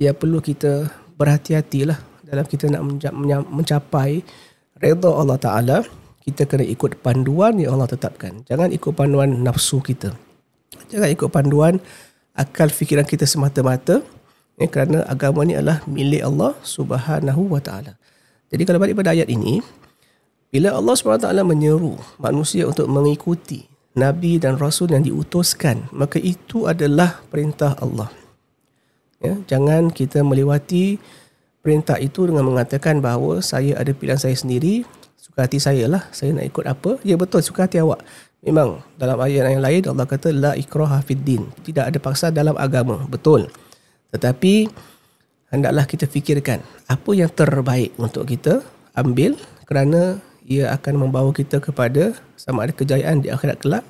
yang 0.00 0.16
perlu 0.16 0.42
kita 0.42 0.90
berhati-hatilah 1.14 2.26
dalam 2.26 2.44
kita 2.48 2.66
nak 2.72 2.82
mencapai 3.46 4.24
redha 4.82 5.10
Allah 5.14 5.38
Ta'ala. 5.38 5.78
Kita 6.22 6.46
kena 6.46 6.62
ikut 6.66 7.02
panduan 7.02 7.58
yang 7.58 7.78
Allah 7.78 7.90
tetapkan. 7.90 8.46
Jangan 8.46 8.70
ikut 8.70 8.94
panduan 8.94 9.42
nafsu 9.42 9.82
kita. 9.82 10.14
Jangan 10.90 11.10
ikut 11.10 11.30
panduan 11.30 11.82
akal 12.34 12.70
fikiran 12.70 13.06
kita 13.06 13.26
semata-mata. 13.26 14.02
Ya, 14.60 14.70
kerana 14.70 15.02
agama 15.10 15.42
ni 15.42 15.58
adalah 15.58 15.82
milik 15.90 16.22
Allah 16.22 16.54
Subhanahu 16.62 17.50
wa 17.50 17.58
taala. 17.58 17.98
Jadi 18.52 18.62
kalau 18.68 18.78
balik 18.78 18.94
pada 19.00 19.16
ayat 19.16 19.26
ini, 19.32 19.64
bila 20.52 20.76
Allah 20.76 20.92
SWT 20.92 21.32
menyeru 21.40 21.96
manusia 22.20 22.68
untuk 22.68 22.84
mengikuti 22.84 23.64
Nabi 23.96 24.36
dan 24.36 24.60
Rasul 24.60 24.92
yang 24.92 25.02
diutuskan, 25.02 25.88
maka 25.90 26.20
itu 26.20 26.68
adalah 26.68 27.24
perintah 27.32 27.72
Allah. 27.80 28.12
Ya, 29.24 29.40
jangan 29.48 29.88
kita 29.88 30.20
melewati 30.20 31.00
perintah 31.62 31.96
itu 31.96 32.26
dengan 32.26 32.44
mengatakan 32.44 32.98
bahawa 32.98 33.38
saya 33.40 33.78
ada 33.78 33.94
pilihan 33.94 34.18
saya 34.18 34.34
sendiri, 34.34 34.82
suka 35.14 35.46
hati 35.46 35.62
saya 35.62 35.86
lah, 35.86 36.02
saya 36.10 36.34
nak 36.34 36.50
ikut 36.50 36.66
apa. 36.66 36.98
Ya 37.06 37.14
betul, 37.14 37.40
suka 37.40 37.70
hati 37.70 37.78
awak. 37.78 38.02
Memang 38.42 38.82
dalam 38.98 39.22
ayat 39.22 39.54
yang 39.54 39.62
lain 39.62 39.82
Allah 39.86 40.06
kata 40.10 40.34
la 40.34 40.52
ikraha 40.58 40.98
fid 41.06 41.22
din. 41.22 41.46
Tidak 41.62 41.86
ada 41.86 41.98
paksa 42.02 42.34
dalam 42.34 42.58
agama. 42.58 43.06
Betul. 43.06 43.46
Tetapi 44.10 44.66
hendaklah 45.54 45.86
kita 45.86 46.10
fikirkan 46.10 46.58
apa 46.90 47.10
yang 47.14 47.30
terbaik 47.30 47.94
untuk 47.96 48.26
kita 48.26 48.66
ambil 48.98 49.38
kerana 49.64 50.18
ia 50.42 50.74
akan 50.74 51.06
membawa 51.06 51.30
kita 51.30 51.62
kepada 51.62 52.18
sama 52.34 52.66
ada 52.66 52.74
kejayaan 52.74 53.22
di 53.22 53.30
akhirat 53.30 53.62
kelak 53.62 53.86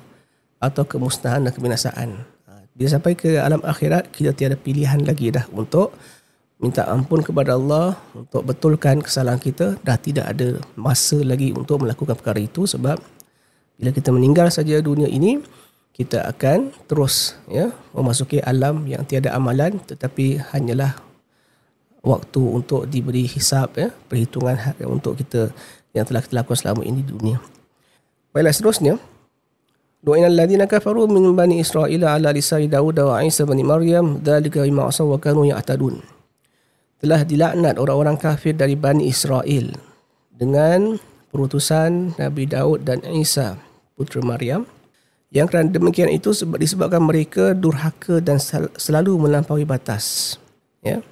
atau 0.61 0.85
kemusnahan 0.85 1.43
dan 1.43 1.51
kebinasaan. 1.51 2.09
Ha, 2.47 2.51
Bila 2.77 2.87
sampai 2.93 3.17
ke 3.17 3.41
alam 3.41 3.59
akhirat, 3.65 4.13
kita 4.13 4.31
tiada 4.37 4.55
pilihan 4.55 5.01
lagi 5.01 5.33
dah 5.33 5.49
untuk 5.51 5.97
minta 6.61 6.85
ampun 6.89 7.21
kepada 7.21 7.57
Allah 7.57 7.97
untuk 8.13 8.45
betulkan 8.45 9.01
kesalahan 9.01 9.41
kita. 9.41 9.77
Dah 9.81 9.97
tidak 9.97 10.33
ada 10.33 10.59
masa 10.77 11.19
lagi 11.21 11.53
untuk 11.53 11.81
melakukan 11.85 12.17
perkara 12.17 12.39
itu 12.41 12.65
sebab 12.69 12.97
bila 13.77 13.89
kita 13.89 14.13
meninggal 14.13 14.53
saja 14.53 14.77
dunia 14.79 15.09
ini, 15.09 15.41
kita 15.93 16.25
akan 16.25 16.73
terus 16.89 17.37
ya 17.45 17.69
memasuki 17.93 18.41
alam 18.41 18.85
yang 18.89 19.05
tiada 19.05 19.29
amalan 19.37 19.77
tetapi 19.77 20.41
hanyalah 20.53 20.97
waktu 22.01 22.41
untuk 22.41 22.89
diberi 22.89 23.29
hisap 23.29 23.77
ya 23.77 23.93
perhitungan 24.09 24.57
ha- 24.57 24.75
untuk 24.89 25.21
kita 25.21 25.53
yang 25.93 26.03
telah 26.09 26.25
kita 26.25 26.33
lakukan 26.41 26.59
selama 26.59 26.81
ini 26.81 27.05
di 27.05 27.13
dunia. 27.13 27.37
Baiklah 28.33 28.53
seterusnya. 28.53 28.97
Doa 30.03 30.19
alladzina 30.19 30.67
kafaru 30.67 31.07
min 31.07 31.31
bani 31.31 31.63
Israel 31.63 32.03
ala 32.03 32.35
lisan 32.35 32.67
Daud 32.67 32.99
wa 32.99 33.23
Isa 33.23 33.47
bin 33.47 33.63
Maryam 33.63 34.19
dzalika 34.19 34.67
bima 34.67 34.89
asaw 34.89 35.07
wa 35.07 35.15
kanu 35.15 35.47
ya'tadun. 35.47 36.12
Telah 37.03 37.27
dilaknat 37.27 37.75
orang-orang 37.75 38.15
kafir 38.15 38.55
dari 38.55 38.79
Bani 38.79 39.11
Israel 39.11 39.75
dengan 40.31 40.95
perutusan 41.35 42.15
Nabi 42.15 42.47
Daud 42.47 42.87
dan 42.87 43.03
Isa 43.11 43.59
putera 43.99 44.23
Maryam 44.23 44.63
yang 45.27 45.51
kerana 45.51 45.67
demikian 45.67 46.07
itu 46.07 46.31
sebab 46.31 46.55
disebabkan 46.55 47.03
mereka 47.03 47.51
durhaka 47.51 48.23
dan 48.23 48.39
sel- 48.39 48.71
selalu 48.79 49.19
melampaui 49.19 49.67
batas. 49.67 50.39
Ya. 50.79 51.03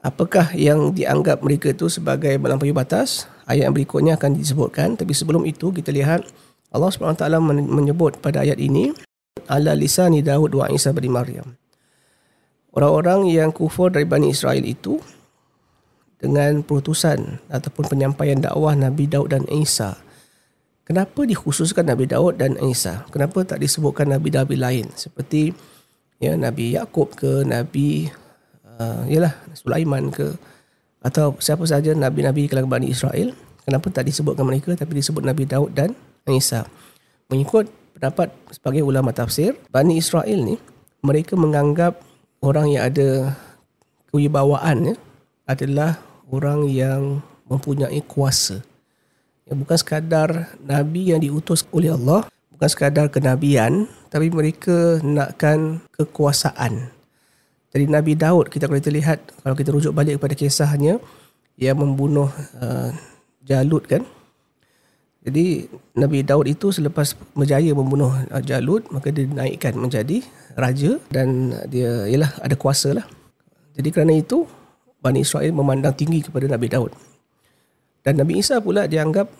Apakah 0.00 0.56
yang 0.56 0.96
dianggap 0.96 1.44
mereka 1.44 1.68
itu 1.68 1.92
sebagai 1.92 2.32
melampaui 2.40 2.72
batas? 2.72 3.28
Ayat 3.44 3.68
yang 3.68 3.76
berikutnya 3.76 4.16
akan 4.16 4.40
disebutkan. 4.40 4.96
Tapi 4.96 5.12
sebelum 5.12 5.44
itu 5.44 5.68
kita 5.68 5.92
lihat 5.92 6.24
Allah 6.72 6.88
SWT 6.88 7.28
men- 7.44 7.68
menyebut 7.68 8.24
pada 8.24 8.40
ayat 8.40 8.56
ini 8.56 8.88
ala 9.52 9.76
lisani 9.76 10.24
Daud 10.24 10.56
wa 10.56 10.72
Isa 10.72 10.96
bin 10.96 11.12
Maryam. 11.12 11.60
Orang-orang 12.72 13.28
yang 13.28 13.52
kufur 13.52 13.92
dari 13.92 14.08
Bani 14.08 14.32
Israel 14.32 14.64
itu 14.64 14.96
dengan 16.16 16.64
perutusan 16.64 17.40
ataupun 17.52 17.92
penyampaian 17.92 18.40
dakwah 18.40 18.72
Nabi 18.72 19.04
Daud 19.08 19.32
dan 19.32 19.44
Isa. 19.52 20.00
Kenapa 20.86 21.26
dikhususkan 21.26 21.90
Nabi 21.90 22.06
Daud 22.06 22.38
dan 22.38 22.56
Isa? 22.62 23.02
Kenapa 23.10 23.42
tak 23.42 23.58
disebutkan 23.58 24.06
Nabi-Nabi 24.06 24.54
lain 24.54 24.86
seperti 24.94 25.50
ya 26.22 26.32
Nabi 26.36 26.76
Yakub 26.76 27.12
ke 27.12 27.44
Nabi 27.44 28.08
uh, 28.80 29.04
yalah 29.08 29.34
Sulaiman 29.52 30.08
ke 30.08 30.36
atau 31.04 31.36
siapa 31.38 31.62
saja 31.68 31.94
nabi-nabi 31.94 32.50
kalangan 32.50 32.80
Bani 32.80 32.90
Israel 32.90 33.30
kenapa 33.62 33.92
tak 33.92 34.10
disebutkan 34.10 34.48
mereka 34.48 34.74
tapi 34.74 34.98
disebut 34.98 35.22
Nabi 35.22 35.46
Daud 35.46 35.70
dan 35.76 35.92
Isa 36.26 36.66
mengikut 37.30 37.68
pendapat 37.94 38.32
sebagai 38.50 38.82
ulama 38.82 39.12
tafsir 39.12 39.54
Bani 39.70 40.00
Israel 40.00 40.40
ni 40.40 40.56
mereka 41.04 41.38
menganggap 41.38 42.00
orang 42.42 42.72
yang 42.72 42.90
ada 42.90 43.38
kewibawaan 44.10 44.92
ya, 44.92 44.94
adalah 45.46 46.00
orang 46.30 46.66
yang 46.70 47.22
mempunyai 47.46 48.02
kuasa 48.04 48.62
ya, 49.46 49.52
bukan 49.54 49.78
sekadar 49.78 50.58
nabi 50.62 51.14
yang 51.14 51.22
diutus 51.22 51.62
oleh 51.70 51.94
Allah 51.94 52.26
bukan 52.54 52.68
sekadar 52.68 53.06
kenabian 53.12 53.86
tapi 54.10 54.30
mereka 54.32 54.98
nakkan 55.02 55.82
kekuasaan 55.94 56.96
jadi 57.76 57.92
Nabi 57.92 58.16
Daud 58.16 58.48
kita 58.48 58.72
kalau 58.72 58.80
kita 58.80 58.88
lihat 58.88 59.18
kalau 59.44 59.52
kita 59.52 59.68
rujuk 59.68 59.92
balik 59.92 60.16
kepada 60.16 60.32
kisahnya 60.32 60.96
yang 61.60 61.76
membunuh 61.76 62.32
uh, 62.56 62.88
Jalut 63.44 63.84
kan. 63.84 64.00
Jadi 65.20 65.68
Nabi 65.92 66.24
Daud 66.24 66.48
itu 66.48 66.72
selepas 66.72 67.12
berjaya 67.36 67.76
membunuh 67.76 68.08
uh, 68.32 68.40
Jalut 68.40 68.88
maka 68.88 69.12
dia 69.12 69.28
dinaikkan 69.28 69.76
menjadi 69.76 70.24
raja 70.56 70.96
dan 71.12 71.52
dia 71.68 72.08
ialah 72.08 72.32
ada 72.40 72.56
kuasa 72.56 72.96
lah. 72.96 73.04
Jadi 73.76 73.92
kerana 73.92 74.16
itu 74.16 74.48
Bani 75.06 75.22
Israel 75.22 75.54
memandang 75.54 75.94
tinggi 75.94 76.26
kepada 76.26 76.50
Nabi 76.50 76.66
Daud. 76.66 76.90
Dan 78.02 78.18
Nabi 78.18 78.42
Isa 78.42 78.58
pula 78.58 78.90
dianggap 78.90 79.30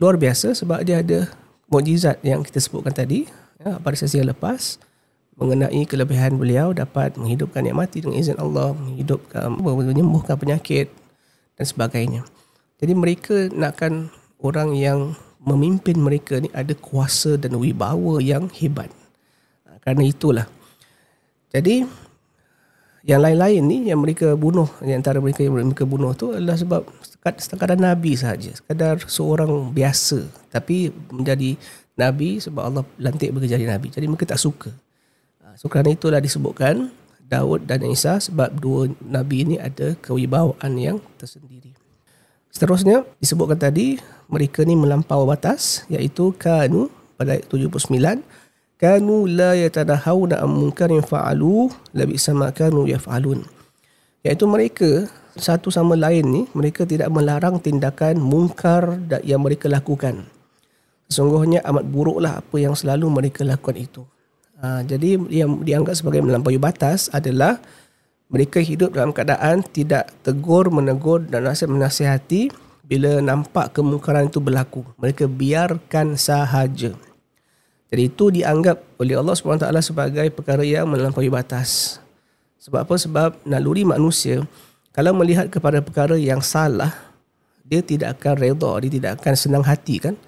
luar 0.00 0.16
biasa 0.16 0.56
sebab 0.56 0.80
dia 0.80 1.04
ada 1.04 1.28
mukjizat 1.68 2.24
yang 2.24 2.40
kita 2.40 2.64
sebutkan 2.64 2.96
tadi 2.96 3.28
ya, 3.60 3.76
pada 3.76 3.96
sesi 3.96 4.20
yang 4.20 4.32
lepas 4.32 4.80
mengenai 5.36 5.82
kelebihan 5.84 6.38
beliau 6.38 6.70
dapat 6.70 7.18
menghidupkan 7.18 7.66
yang 7.66 7.76
mati 7.76 8.00
dengan 8.00 8.16
izin 8.16 8.38
Allah, 8.38 8.72
menghidupkan, 8.72 9.50
menyembuhkan 9.60 10.38
penyakit 10.38 10.88
dan 11.58 11.64
sebagainya. 11.66 12.22
Jadi 12.78 12.92
mereka 12.94 13.50
nakkan 13.50 14.08
orang 14.38 14.78
yang 14.78 15.18
memimpin 15.44 15.98
mereka 16.00 16.40
ni 16.40 16.48
ada 16.54 16.72
kuasa 16.72 17.36
dan 17.36 17.58
wibawa 17.58 18.22
yang 18.22 18.48
hebat. 18.54 18.88
Kerana 19.84 20.00
itulah. 20.06 20.46
Jadi 21.52 21.84
yang 23.04 23.20
lain-lain 23.20 23.60
ni 23.68 23.76
yang 23.92 24.00
mereka 24.00 24.32
bunuh, 24.32 24.64
yang 24.80 25.04
antara 25.04 25.20
mereka 25.20 25.44
yang 25.44 25.52
mereka 25.52 25.84
bunuh 25.84 26.16
tu 26.16 26.32
adalah 26.32 26.56
sebab 26.56 26.88
sekadar, 27.36 27.76
Nabi 27.76 28.16
sahaja. 28.16 28.56
Sekadar 28.56 28.96
seorang 29.04 29.76
biasa. 29.76 30.24
Tapi 30.48 30.88
menjadi 31.12 31.60
Nabi 32.00 32.40
sebab 32.40 32.62
Allah 32.64 32.84
lantik 32.96 33.28
mereka 33.28 33.52
jadi 33.52 33.68
Nabi. 33.68 33.92
Jadi 33.92 34.08
mereka 34.08 34.24
tak 34.32 34.40
suka. 34.40 34.72
So 35.60 35.68
kerana 35.68 35.92
itulah 35.92 36.18
disebutkan 36.18 36.90
Daud 37.28 37.68
dan 37.68 37.84
Isa 37.86 38.18
sebab 38.18 38.52
dua 38.58 38.90
nabi 39.00 39.46
ini 39.46 39.56
ada 39.60 39.94
kewibawaan 40.00 40.72
yang 40.76 40.98
tersendiri. 41.20 41.72
Seterusnya 42.50 43.06
disebutkan 43.20 43.58
tadi 43.58 44.00
mereka 44.26 44.62
ni 44.66 44.74
melampau 44.74 45.28
batas 45.28 45.86
iaitu 45.92 46.34
kanu 46.36 46.90
pada 47.14 47.38
ayat 47.38 47.46
79 47.46 48.22
kanu 48.84 49.24
la 49.24 49.56
yatanahawna 49.56 50.44
am 50.44 50.52
munkarin 50.52 51.00
fa'alu 51.00 51.72
labi 51.96 52.20
sama 52.20 52.52
kanu 52.52 52.84
yaf'alun 52.84 53.48
iaitu 54.20 54.44
mereka 54.44 55.08
satu 55.40 55.72
sama 55.72 55.96
lain 55.96 56.28
ni 56.28 56.42
mereka 56.52 56.84
tidak 56.84 57.08
melarang 57.08 57.56
tindakan 57.64 58.20
mungkar 58.20 59.00
yang 59.24 59.40
mereka 59.40 59.72
lakukan 59.72 60.28
sesungguhnya 61.08 61.64
amat 61.64 61.88
buruklah 61.88 62.44
apa 62.44 62.56
yang 62.60 62.76
selalu 62.76 63.08
mereka 63.08 63.40
lakukan 63.40 63.80
itu 63.80 64.04
Ha, 64.64 64.80
jadi 64.80 65.20
yang 65.28 65.60
dianggap 65.60 65.92
sebagai 65.92 66.24
melampaui 66.24 66.56
batas 66.56 67.12
adalah 67.12 67.60
mereka 68.32 68.64
hidup 68.64 68.96
dalam 68.96 69.12
keadaan 69.12 69.60
tidak 69.60 70.08
tegur, 70.24 70.72
menegur 70.72 71.20
dan 71.20 71.44
nasihat 71.44 71.68
menasihati 71.68 72.48
bila 72.80 73.20
nampak 73.20 73.76
kemungkaran 73.76 74.32
itu 74.32 74.40
berlaku. 74.40 74.80
Mereka 74.96 75.28
biarkan 75.28 76.16
sahaja. 76.16 76.96
Jadi 77.94 78.10
itu 78.10 78.26
dianggap 78.26 78.98
oleh 78.98 79.14
Allah 79.14 79.38
SWT 79.38 79.70
sebagai 79.86 80.26
perkara 80.34 80.66
yang 80.66 80.90
melampaui 80.90 81.30
batas. 81.30 82.02
Sebab 82.58 82.82
apa? 82.82 82.98
Sebab 82.98 83.30
naluri 83.46 83.86
manusia 83.86 84.42
kalau 84.90 85.14
melihat 85.14 85.46
kepada 85.46 85.78
perkara 85.78 86.18
yang 86.18 86.42
salah, 86.42 86.90
dia 87.62 87.86
tidak 87.86 88.18
akan 88.18 88.34
redha, 88.34 88.70
dia 88.82 88.90
tidak 88.98 89.10
akan 89.22 89.34
senang 89.38 89.62
hati 89.62 90.02
kan. 90.02 90.18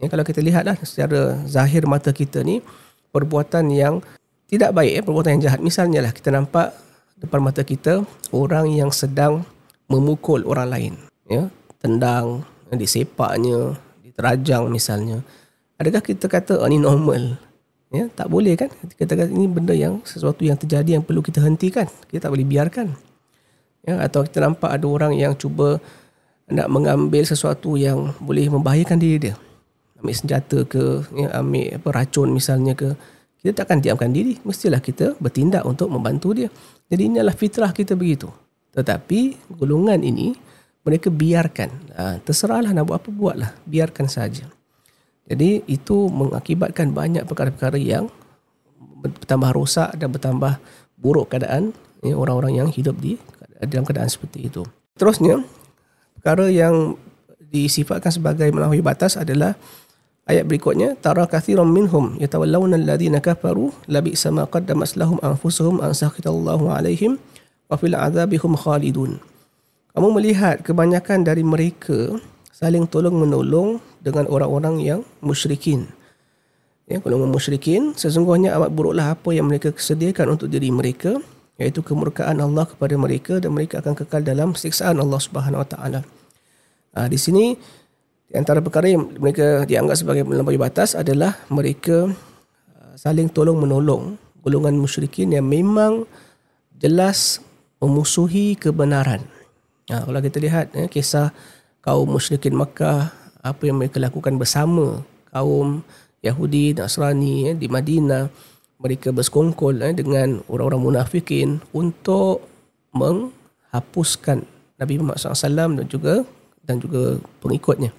Ya, 0.00 0.08
kalau 0.08 0.24
kita 0.24 0.40
lihatlah 0.40 0.72
secara 0.88 1.36
zahir 1.44 1.84
mata 1.84 2.16
kita 2.16 2.40
ni, 2.40 2.64
perbuatan 3.12 3.68
yang 3.68 4.00
tidak 4.48 4.72
baik, 4.72 5.00
eh, 5.00 5.04
perbuatan 5.04 5.36
yang 5.36 5.42
jahat. 5.52 5.60
Misalnya 5.60 6.00
lah 6.00 6.16
kita 6.16 6.32
nampak 6.32 6.72
depan 7.20 7.44
mata 7.44 7.60
kita 7.60 8.08
orang 8.32 8.72
yang 8.72 8.88
sedang 8.88 9.44
memukul 9.84 10.48
orang 10.48 10.68
lain. 10.72 10.94
Ya, 11.28 11.52
tendang, 11.76 12.40
disepaknya, 12.72 13.76
diterajang 14.00 14.72
misalnya. 14.72 15.20
Adakah 15.82 16.02
kita 16.02 16.30
kata 16.30 16.62
oh, 16.62 16.68
ini 16.70 16.78
normal? 16.78 17.34
Ya, 17.92 18.08
tak 18.08 18.30
boleh 18.30 18.54
kan? 18.54 18.70
Kita 18.70 19.18
kata 19.18 19.28
ini 19.28 19.50
benda 19.50 19.74
yang 19.74 20.00
sesuatu 20.06 20.46
yang 20.46 20.56
terjadi 20.56 20.96
yang 20.96 21.04
perlu 21.04 21.20
kita 21.20 21.42
hentikan. 21.42 21.90
Kita 22.08 22.30
tak 22.30 22.32
boleh 22.32 22.46
biarkan. 22.46 22.94
Ya, 23.82 23.98
atau 24.00 24.22
kita 24.22 24.46
nampak 24.46 24.70
ada 24.70 24.86
orang 24.86 25.12
yang 25.18 25.34
cuba 25.34 25.82
nak 26.46 26.70
mengambil 26.70 27.26
sesuatu 27.26 27.74
yang 27.74 28.14
boleh 28.22 28.46
membahayakan 28.46 28.98
diri 29.02 29.18
dia 29.18 29.34
ambil 30.02 30.18
senjata 30.18 30.58
ke 30.66 31.06
ya, 31.14 31.30
ambil 31.38 31.78
apa 31.78 31.88
racun 31.94 32.28
misalnya 32.34 32.74
ke 32.74 32.90
kita 33.42 33.62
takkan 33.62 33.82
diamkan 33.82 34.14
diri. 34.14 34.38
Mestilah 34.46 34.78
kita 34.78 35.18
bertindak 35.18 35.66
untuk 35.66 35.90
membantu 35.90 36.30
dia. 36.30 36.46
Jadi 36.86 37.10
inilah 37.10 37.34
fitrah 37.34 37.74
kita 37.74 37.98
begitu. 37.98 38.30
Tetapi 38.70 39.50
golongan 39.58 39.98
ini 39.98 40.30
mereka 40.86 41.10
biarkan. 41.10 41.70
Ha, 41.90 42.22
terserahlah 42.22 42.70
nak 42.70 42.86
buat 42.86 43.02
apa 43.02 43.10
buatlah. 43.10 43.50
Biarkan 43.66 44.06
saja. 44.06 44.46
Jadi 45.26 45.62
itu 45.70 46.10
mengakibatkan 46.10 46.90
banyak 46.90 47.22
perkara-perkara 47.24 47.78
yang 47.78 48.10
bertambah 49.02 49.50
rosak 49.54 49.94
dan 49.98 50.10
bertambah 50.10 50.58
buruk 50.98 51.34
keadaan 51.34 51.74
ya, 52.02 52.14
orang-orang 52.14 52.62
yang 52.62 52.68
hidup 52.70 52.98
di 52.98 53.18
dalam 53.62 53.86
keadaan 53.86 54.10
seperti 54.10 54.50
itu. 54.50 54.62
Terusnya, 54.98 55.42
perkara 56.18 56.50
yang 56.50 56.98
disifatkan 57.52 58.10
sebagai 58.10 58.48
melampaui 58.50 58.82
batas 58.82 59.18
adalah 59.18 59.54
ayat 60.26 60.46
berikutnya 60.46 60.94
tara 60.98 61.26
kathiran 61.26 61.68
minhum 61.68 62.16
yatawallawna 62.18 62.78
alladhina 62.78 63.18
kafaru 63.18 63.74
labi 63.90 64.14
sama 64.14 64.46
qaddamas 64.46 64.94
lahum 64.94 65.18
anfusuhum 65.20 65.82
an 65.82 65.92
sakhitallahu 65.92 66.70
alaihim 66.70 67.18
wa 67.66 67.76
fil 67.76 67.94
adzabihum 67.94 68.54
khalidun. 68.54 69.18
Kamu 69.92 70.08
melihat 70.16 70.64
kebanyakan 70.64 71.20
dari 71.26 71.44
mereka 71.44 72.16
saling 72.62 72.86
tolong 72.86 73.18
menolong 73.18 73.82
dengan 73.98 74.30
orang-orang 74.30 74.78
yang 74.78 75.00
musyrikin. 75.18 75.90
Ya, 76.86 77.02
golongan 77.02 77.34
musyrikin 77.34 77.98
sesungguhnya 77.98 78.54
amat 78.54 78.70
buruklah 78.70 79.18
apa 79.18 79.34
yang 79.34 79.50
mereka 79.50 79.74
sediakan 79.74 80.38
untuk 80.38 80.46
diri 80.46 80.70
mereka 80.70 81.18
iaitu 81.58 81.82
kemurkaan 81.82 82.38
Allah 82.38 82.62
kepada 82.62 82.94
mereka 82.94 83.42
dan 83.42 83.50
mereka 83.50 83.82
akan 83.82 83.98
kekal 83.98 84.22
dalam 84.22 84.54
siksaan 84.54 85.02
Allah 85.02 85.18
Subhanahu 85.18 85.62
Wa 85.62 85.68
Taala. 85.74 86.00
Ha, 86.94 87.10
di 87.10 87.18
sini 87.18 87.58
di 88.30 88.34
antara 88.38 88.62
perkara 88.62 88.86
yang 88.86 89.10
mereka 89.18 89.66
dianggap 89.66 89.98
sebagai 89.98 90.22
melampaui 90.22 90.58
batas 90.58 90.94
adalah 90.94 91.34
mereka 91.50 92.06
uh, 92.78 92.94
saling 92.94 93.26
tolong 93.26 93.58
menolong 93.58 94.14
golongan 94.42 94.78
musyrikin 94.78 95.34
yang 95.34 95.46
memang 95.46 96.06
jelas 96.78 97.42
memusuhi 97.82 98.54
kebenaran. 98.54 99.22
Ha, 99.90 100.06
kalau 100.06 100.18
kita 100.22 100.38
lihat 100.38 100.66
eh, 100.78 100.86
kisah 100.86 101.34
kaum 101.82 102.08
musyrikin 102.08 102.54
Makkah 102.54 103.10
apa 103.42 103.62
yang 103.66 103.82
mereka 103.82 103.98
lakukan 103.98 104.38
bersama 104.38 105.02
kaum 105.34 105.82
Yahudi 106.22 106.78
Nasrani 106.78 107.52
eh, 107.52 107.54
di 107.58 107.66
Madinah 107.66 108.30
mereka 108.78 109.10
bersekongkol 109.10 109.82
eh, 109.82 109.94
dengan 109.94 110.38
orang-orang 110.46 110.82
munafikin 110.82 111.58
untuk 111.74 112.46
menghapuskan 112.94 114.46
Nabi 114.78 114.98
Muhammad 114.98 115.18
SAW 115.18 115.78
dan 115.78 115.86
juga 115.90 116.14
dan 116.62 116.78
juga 116.78 117.18
pengikutnya. 117.42 117.90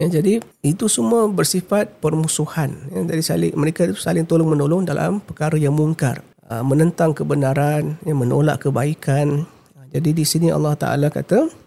Ya, 0.00 0.08
jadi 0.08 0.40
itu 0.64 0.88
semua 0.88 1.28
bersifat 1.28 2.00
permusuhan. 2.00 2.72
Ya, 2.88 3.04
dari 3.04 3.20
saling 3.20 3.52
mereka 3.52 3.88
saling 3.92 4.24
tolong 4.24 4.48
menolong 4.48 4.88
dalam 4.88 5.20
perkara 5.20 5.56
yang 5.60 5.76
mungkar, 5.76 6.24
uh, 6.48 6.64
menentang 6.64 7.12
kebenaran, 7.12 8.00
ya, 8.02 8.14
menolak 8.16 8.64
kebaikan. 8.64 9.44
Jadi 9.92 10.16
di 10.16 10.24
sini 10.24 10.48
Allah 10.48 10.72
Taala 10.72 11.12
kata 11.12 11.61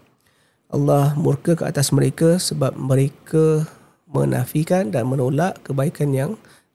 Allah 0.66 1.14
murka 1.14 1.54
ke 1.54 1.62
atas 1.62 1.94
mereka 1.94 2.42
sebab 2.42 2.74
mereka 2.74 3.70
menafikan 4.10 4.90
dan 4.90 5.06
menolak 5.06 5.62
kebaikan 5.62 6.10
yang 6.10 6.30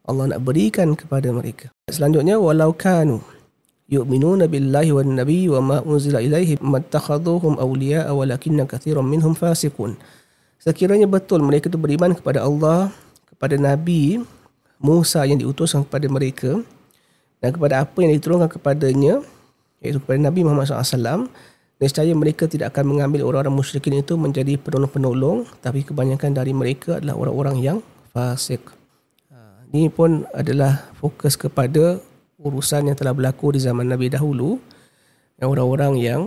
Allah 0.08 0.36
nak 0.36 0.42
berikan 0.48 0.96
kepada 0.96 1.30
mereka. 1.32 1.70
Selanjutnya 1.92 2.40
walau 2.40 2.72
kanu 2.72 3.20
yu'minuna 3.92 4.48
billahi 4.48 4.96
wan 4.96 5.20
nabi 5.20 5.52
wa 5.52 5.60
ma 5.60 5.78
unzila 5.84 6.24
ilaihi 6.24 6.56
mattakhaduhum 6.64 7.60
awliya'a 7.60 8.16
walakinna 8.16 8.64
katsiran 8.64 9.04
minhum 9.04 9.36
fasiqun. 9.36 10.00
Sekiranya 10.62 11.10
betul 11.10 11.44
mereka 11.44 11.68
itu 11.68 11.76
beriman 11.76 12.14
kepada 12.16 12.46
Allah, 12.46 12.94
kepada 13.28 13.58
Nabi 13.58 14.22
Musa 14.78 15.26
yang 15.26 15.42
diutuskan 15.42 15.82
kepada 15.90 16.06
mereka 16.06 16.62
dan 17.42 17.50
kepada 17.50 17.82
apa 17.82 17.98
yang 18.06 18.14
diturunkan 18.14 18.50
kepadanya 18.50 19.26
iaitu 19.82 19.98
kepada 19.98 20.22
Nabi 20.22 20.46
Muhammad 20.46 20.70
SAW 20.70 21.26
nescaya 21.82 22.14
mereka 22.14 22.46
tidak 22.46 22.78
akan 22.78 22.94
mengambil 22.94 23.26
orang-orang 23.26 23.58
musyrikin 23.58 23.98
itu 23.98 24.14
menjadi 24.14 24.54
penolong-penolong 24.62 25.50
tapi 25.66 25.82
kebanyakan 25.82 26.38
dari 26.38 26.54
mereka 26.54 27.02
adalah 27.02 27.18
orang-orang 27.18 27.58
yang 27.58 27.78
fasik. 28.14 28.62
Ha, 29.34 29.66
ini 29.74 29.90
pun 29.90 30.30
adalah 30.30 30.94
fokus 31.02 31.34
kepada 31.34 31.98
urusan 32.38 32.94
yang 32.94 32.98
telah 32.98 33.18
berlaku 33.18 33.58
di 33.58 33.66
zaman 33.66 33.90
Nabi 33.90 34.14
dahulu 34.14 34.62
orang-orang 35.42 35.98
yang 35.98 36.22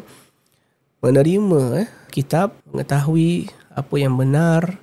menerima 0.98 1.86
eh, 1.86 1.88
kitab 2.10 2.58
mengetahui 2.66 3.46
apa 3.70 3.94
yang 3.94 4.18
benar 4.18 4.82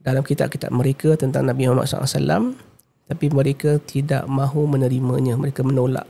dalam 0.00 0.24
kitab-kitab 0.24 0.72
mereka 0.72 1.18
tentang 1.20 1.44
Nabi 1.44 1.68
Muhammad 1.68 1.90
SAW 1.92 2.56
tapi 3.04 3.26
mereka 3.28 3.76
tidak 3.84 4.24
mahu 4.24 4.64
menerimanya 4.64 5.36
mereka 5.36 5.60
menolak 5.60 6.06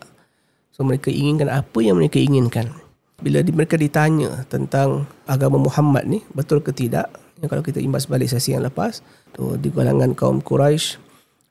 so 0.70 0.84
mereka 0.86 1.10
inginkan 1.10 1.50
apa 1.50 1.78
yang 1.82 1.98
mereka 1.98 2.20
inginkan 2.20 2.70
bila 3.16 3.40
mereka 3.40 3.80
ditanya 3.80 4.44
tentang 4.52 5.08
agama 5.24 5.56
Muhammad 5.56 6.04
ni 6.04 6.20
betul 6.36 6.60
ke 6.60 6.72
tidak 6.72 7.08
yang 7.40 7.48
kalau 7.48 7.64
kita 7.64 7.80
imbas 7.80 8.08
balik 8.08 8.28
sesi 8.28 8.52
yang 8.52 8.64
lepas 8.64 9.00
tu 9.32 9.56
di 9.56 9.72
kalangan 9.72 10.12
kaum 10.12 10.44
Quraisy 10.44 11.00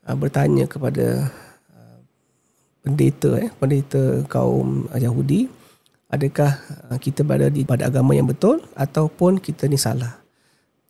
uh, 0.05 0.13
bertanya 0.17 0.69
kepada 0.69 1.33
uh, 1.73 1.97
pendeta 2.85 3.41
eh 3.41 3.49
pendeta 3.57 4.21
kaum 4.29 4.85
Yahudi 4.93 5.49
adakah 6.13 6.53
kita 7.01 7.25
berada 7.25 7.49
di 7.49 7.65
pada 7.65 7.89
agama 7.89 8.13
yang 8.13 8.29
betul 8.29 8.61
ataupun 8.77 9.41
kita 9.41 9.65
ni 9.65 9.77
salah 9.77 10.21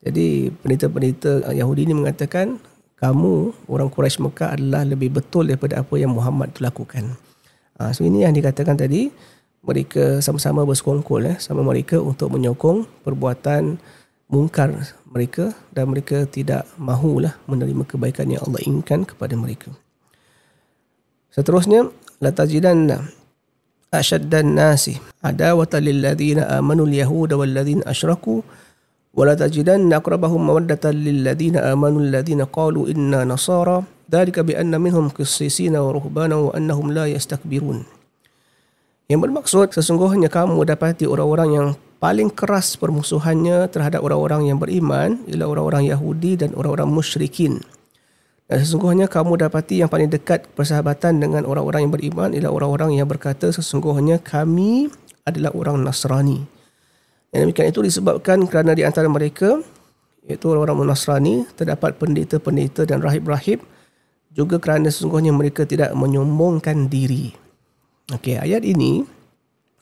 jadi 0.04 0.52
pendeta-pendeta 0.60 1.50
Yahudi 1.56 1.88
ini 1.88 1.96
mengatakan 1.96 2.60
kamu 3.00 3.52
orang 3.68 3.88
Quraisy 3.88 4.22
Mekah 4.22 4.56
adalah 4.56 4.84
lebih 4.84 5.12
betul 5.12 5.48
daripada 5.48 5.80
apa 5.84 5.94
yang 6.00 6.16
Muhammad 6.16 6.56
tu 6.56 6.64
lakukan. 6.64 7.12
so 7.92 8.06
ini 8.08 8.24
yang 8.24 8.32
dikatakan 8.32 8.72
tadi 8.72 9.12
mereka 9.66 10.22
sama-sama 10.22 10.62
bersekongkol 10.62 11.26
eh, 11.26 11.36
sama 11.42 11.66
mereka 11.66 11.98
untuk 11.98 12.30
menyokong 12.30 12.86
perbuatan 13.02 13.82
mungkar 14.30 14.70
mereka 15.10 15.54
dan 15.74 15.90
mereka 15.90 16.26
tidak 16.26 16.66
mahulah 16.78 17.34
menerima 17.50 17.82
kebaikan 17.86 18.30
yang 18.30 18.42
Allah 18.46 18.62
inginkan 18.62 19.02
kepada 19.02 19.34
mereka. 19.34 19.74
Seterusnya, 21.34 21.90
la 22.22 22.30
tajidanna 22.32 23.06
ashaddan 23.92 24.54
nasi 24.54 24.98
adawatan 25.22 25.82
lil 25.82 25.98
ladzina 26.02 26.48
amanu 26.58 26.86
al 26.86 26.94
yahud 26.94 27.30
wal 27.34 27.48
ladzina 27.48 27.86
asyraku 27.86 28.42
wa 29.16 29.22
la 29.24 29.34
tajidanna 29.38 30.02
aqrabahum 30.02 30.42
mawaddatan 30.42 30.96
lil 30.96 31.22
ladzina 31.24 31.70
amanu 31.70 32.02
alladzina 32.02 32.44
qalu 32.50 32.90
inna 32.92 33.24
nasara 33.24 33.82
dhalika 34.10 34.42
bi 34.42 34.58
anna 34.58 34.76
minhum 34.76 35.08
qissisina 35.08 35.80
wa 35.80 35.96
ruhbana 35.96 36.36
wa 36.36 36.50
annahum 36.52 36.92
la 36.92 37.08
yastakbirun. 37.08 37.95
Yang 39.06 39.20
bermaksud 39.30 39.68
sesungguhnya 39.70 40.26
kamu 40.26 40.66
dapati 40.66 41.06
orang-orang 41.06 41.48
yang 41.54 41.68
paling 42.02 42.26
keras 42.26 42.74
permusuhannya 42.74 43.70
terhadap 43.70 44.02
orang-orang 44.02 44.50
yang 44.50 44.58
beriman 44.58 45.22
ialah 45.30 45.46
orang-orang 45.46 45.86
Yahudi 45.86 46.34
dan 46.34 46.50
orang-orang 46.58 46.90
musyrikin. 46.90 47.62
Dan 48.50 48.58
sesungguhnya 48.66 49.06
kamu 49.06 49.46
dapati 49.46 49.78
yang 49.78 49.86
paling 49.86 50.10
dekat 50.10 50.50
persahabatan 50.58 51.22
dengan 51.22 51.46
orang-orang 51.46 51.86
yang 51.86 51.94
beriman 51.94 52.34
ialah 52.34 52.50
orang-orang 52.50 52.98
yang 52.98 53.06
berkata 53.06 53.46
sesungguhnya 53.54 54.18
kami 54.18 54.90
adalah 55.22 55.54
orang 55.54 55.86
Nasrani. 55.86 56.42
Yang 57.30 57.40
demikian 57.46 57.68
itu 57.70 57.80
disebabkan 57.86 58.42
kerana 58.50 58.74
di 58.74 58.82
antara 58.82 59.06
mereka 59.06 59.62
iaitu 60.26 60.50
orang-orang 60.50 60.82
Nasrani 60.82 61.46
terdapat 61.54 61.94
pendeta-pendeta 61.94 62.82
dan 62.82 62.98
rahib-rahib 63.06 63.62
juga 64.34 64.58
kerana 64.58 64.90
sesungguhnya 64.90 65.30
mereka 65.30 65.62
tidak 65.62 65.94
menyombongkan 65.94 66.90
diri. 66.90 67.45
Okey, 68.06 68.38
ayat 68.38 68.62
ini 68.62 69.02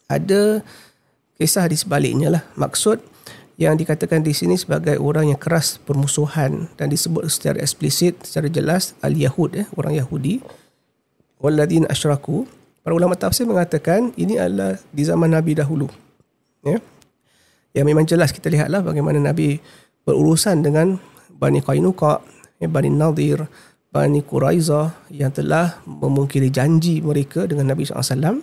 ada 0.08 0.64
kisah 1.36 1.68
di 1.68 1.76
sebaliknya 1.76 2.32
lah. 2.32 2.42
Maksud 2.56 2.96
yang 3.60 3.76
dikatakan 3.76 4.24
di 4.24 4.32
sini 4.32 4.56
sebagai 4.56 4.96
orang 4.96 5.30
yang 5.30 5.36
keras 5.36 5.76
permusuhan 5.76 6.72
dan 6.80 6.88
disebut 6.88 7.28
secara 7.28 7.60
eksplisit, 7.60 8.16
secara 8.24 8.48
jelas 8.48 8.96
al-Yahud, 9.04 9.60
eh, 9.60 9.66
orang 9.76 10.00
Yahudi. 10.00 10.40
Walladin 11.36 11.84
asyraku. 11.84 12.48
Para 12.80 12.96
ulama 12.96 13.12
tafsir 13.12 13.44
mengatakan 13.44 14.16
ini 14.16 14.40
adalah 14.40 14.80
di 14.88 15.02
zaman 15.04 15.28
Nabi 15.28 15.52
dahulu. 15.60 15.92
Ya. 16.64 16.80
Yang 17.76 17.86
memang 17.92 18.04
jelas 18.08 18.32
kita 18.32 18.48
lihatlah 18.48 18.80
bagaimana 18.80 19.20
Nabi 19.20 19.60
berurusan 20.08 20.64
dengan 20.64 20.96
Bani 21.28 21.60
Qainuqa, 21.60 22.24
eh, 22.56 22.72
Bani 22.72 22.88
Nadir, 22.88 23.44
Bani 23.94 24.26
Quraizah 24.26 25.06
yang 25.14 25.30
telah 25.30 25.78
memungkiri 25.86 26.50
janji 26.50 26.98
mereka 26.98 27.46
dengan 27.46 27.70
Nabi 27.70 27.86
SAW 27.86 28.42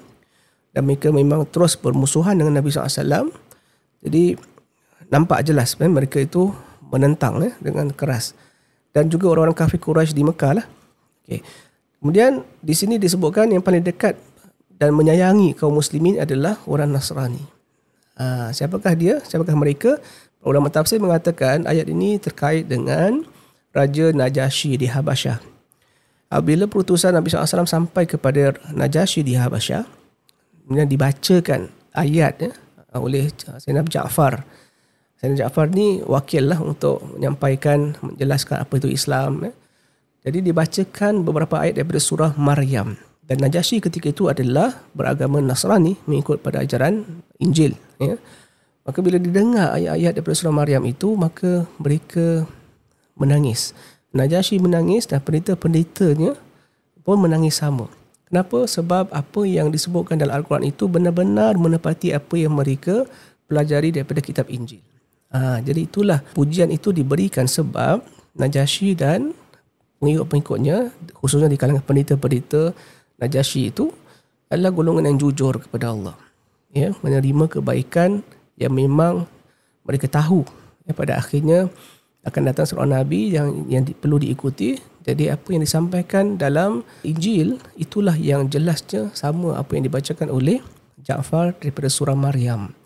dan 0.72 0.82
mereka 0.88 1.12
memang 1.12 1.44
terus 1.52 1.76
bermusuhan 1.76 2.40
dengan 2.40 2.56
Nabi 2.56 2.72
SAW. 2.72 3.28
Jadi 4.00 4.40
nampak 5.12 5.44
jelas 5.44 5.76
kan, 5.76 5.92
mereka 5.92 6.24
itu 6.24 6.56
menentang 6.88 7.44
eh, 7.44 7.52
dengan 7.60 7.92
keras. 7.92 8.32
Dan 8.96 9.12
juga 9.12 9.36
orang-orang 9.36 9.56
kafir 9.56 9.76
Quraisy 9.84 10.16
di 10.16 10.24
Mekah 10.24 10.64
lah. 10.64 10.66
Okay. 11.28 11.44
Kemudian 12.00 12.48
di 12.64 12.72
sini 12.72 12.96
disebutkan 12.96 13.52
yang 13.52 13.60
paling 13.60 13.84
dekat 13.84 14.16
dan 14.80 14.96
menyayangi 14.96 15.52
kaum 15.54 15.76
muslimin 15.76 16.18
adalah 16.18 16.64
orang 16.64 16.96
Nasrani. 16.96 17.44
Ha, 18.16 18.56
siapakah 18.56 18.96
dia? 18.96 19.20
Siapakah 19.20 19.54
mereka? 19.60 20.00
Ulama 20.42 20.74
tafsir 20.74 20.98
mengatakan 20.98 21.70
ayat 21.70 21.86
ini 21.92 22.18
terkait 22.18 22.66
dengan 22.66 23.28
Raja 23.72 24.12
Najasyi 24.12 24.76
di 24.76 24.88
Habasyah. 24.92 25.40
Apabila 26.32 26.68
perutusan 26.68 27.16
Nabi 27.16 27.28
SAW 27.32 27.68
sampai 27.68 28.08
kepada 28.08 28.56
Najasyi 28.72 29.24
di 29.24 29.36
Habasyah, 29.36 29.84
kemudian 30.64 30.88
dibacakan 30.88 31.72
ayat 31.96 32.34
ya, 32.40 32.52
oleh 32.96 33.32
Sayyidina 33.36 33.88
Ja'far. 33.88 34.44
Sayyidina 35.20 35.48
Ja'far 35.48 35.72
ni 35.72 36.00
wakil 36.04 36.52
lah 36.52 36.60
untuk 36.60 37.04
menyampaikan, 37.16 37.96
menjelaskan 38.00 38.64
apa 38.64 38.74
itu 38.80 38.88
Islam. 38.92 39.48
Ya. 39.48 39.52
Jadi 40.28 40.52
dibacakan 40.52 41.24
beberapa 41.24 41.60
ayat 41.64 41.80
daripada 41.80 42.00
surah 42.00 42.32
Maryam. 42.36 42.96
Dan 43.24 43.40
Najasyi 43.40 43.80
ketika 43.80 44.12
itu 44.12 44.28
adalah 44.28 44.84
beragama 44.92 45.40
Nasrani 45.40 45.96
mengikut 46.04 46.44
pada 46.44 46.60
ajaran 46.64 47.24
Injil. 47.40 47.76
Ya. 48.00 48.20
Maka 48.84 49.00
bila 49.00 49.16
didengar 49.20 49.78
ayat-ayat 49.78 50.20
daripada 50.20 50.36
surah 50.36 50.56
Maryam 50.56 50.84
itu, 50.84 51.16
maka 51.16 51.64
mereka 51.80 52.44
menangis. 53.16 53.76
Najasyi 54.12 54.60
menangis 54.60 55.08
dan 55.08 55.24
pendeta-pendetanya 55.24 56.36
pun 57.02 57.18
menangis 57.18 57.60
sama. 57.60 57.88
Kenapa? 58.28 58.64
Sebab 58.64 59.12
apa 59.12 59.42
yang 59.44 59.72
disebutkan 59.72 60.16
dalam 60.16 60.40
Al-Quran 60.40 60.72
itu 60.72 60.88
benar-benar 60.88 61.60
menepati 61.60 62.16
apa 62.16 62.36
yang 62.40 62.56
mereka 62.56 63.04
pelajari 63.52 63.92
daripada 63.92 64.24
kitab 64.24 64.48
Injil. 64.48 64.80
Ha, 65.32 65.60
jadi 65.64 65.88
itulah 65.88 66.24
pujian 66.36 66.72
itu 66.72 66.92
diberikan 66.96 67.48
sebab 67.48 68.04
Najasyi 68.32 68.96
dan 68.96 69.36
pengikut-pengikutnya 70.00 70.92
khususnya 71.20 71.52
di 71.52 71.60
kalangan 71.60 71.84
pendeta-pendeta 71.84 72.72
Najasyi 73.20 73.72
itu 73.72 73.92
adalah 74.52 74.72
golongan 74.72 75.12
yang 75.12 75.18
jujur 75.20 75.60
kepada 75.60 75.92
Allah. 75.92 76.16
Ya, 76.72 76.96
menerima 77.04 77.52
kebaikan 77.52 78.24
yang 78.56 78.72
memang 78.76 79.28
mereka 79.84 80.08
tahu. 80.08 80.48
Ya, 80.88 80.96
pada 80.96 81.20
akhirnya 81.20 81.68
akan 82.22 82.42
datang 82.54 82.66
seorang 82.70 83.02
nabi 83.02 83.34
yang 83.34 83.66
yang 83.66 83.82
di, 83.82 83.98
perlu 83.98 84.22
diikuti 84.22 84.78
jadi 85.02 85.34
apa 85.34 85.48
yang 85.50 85.66
disampaikan 85.66 86.38
dalam 86.38 86.86
Injil 87.02 87.58
itulah 87.74 88.14
yang 88.14 88.46
jelasnya 88.54 89.10
sama 89.18 89.58
apa 89.58 89.74
yang 89.74 89.90
dibacakan 89.90 90.30
oleh 90.30 90.62
Ja'far 91.02 91.58
daripada 91.58 91.90
surah 91.90 92.14
Maryam. 92.14 92.78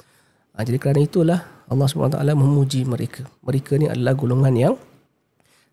Ha, 0.55 0.63
jadi 0.63 0.79
kerana 0.79 1.03
itulah 1.03 1.43
Allah 1.67 1.87
SWT 1.91 2.15
memuji 2.31 2.87
mereka. 2.87 3.27
Mereka 3.43 3.75
ni 3.75 3.91
adalah 3.91 4.15
golongan 4.15 4.55
yang 4.55 4.75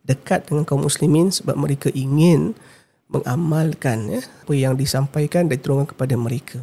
dekat 0.03 0.51
dengan 0.51 0.67
kaum 0.67 0.83
muslimin 0.83 1.31
sebab 1.31 1.55
mereka 1.55 1.87
ingin 1.95 2.59
mengamalkan 3.07 4.11
ya, 4.11 4.21
apa 4.43 4.53
yang 4.59 4.75
disampaikan 4.75 5.47
dan 5.47 5.63
diturunkan 5.63 5.95
kepada 5.95 6.19
mereka. 6.19 6.59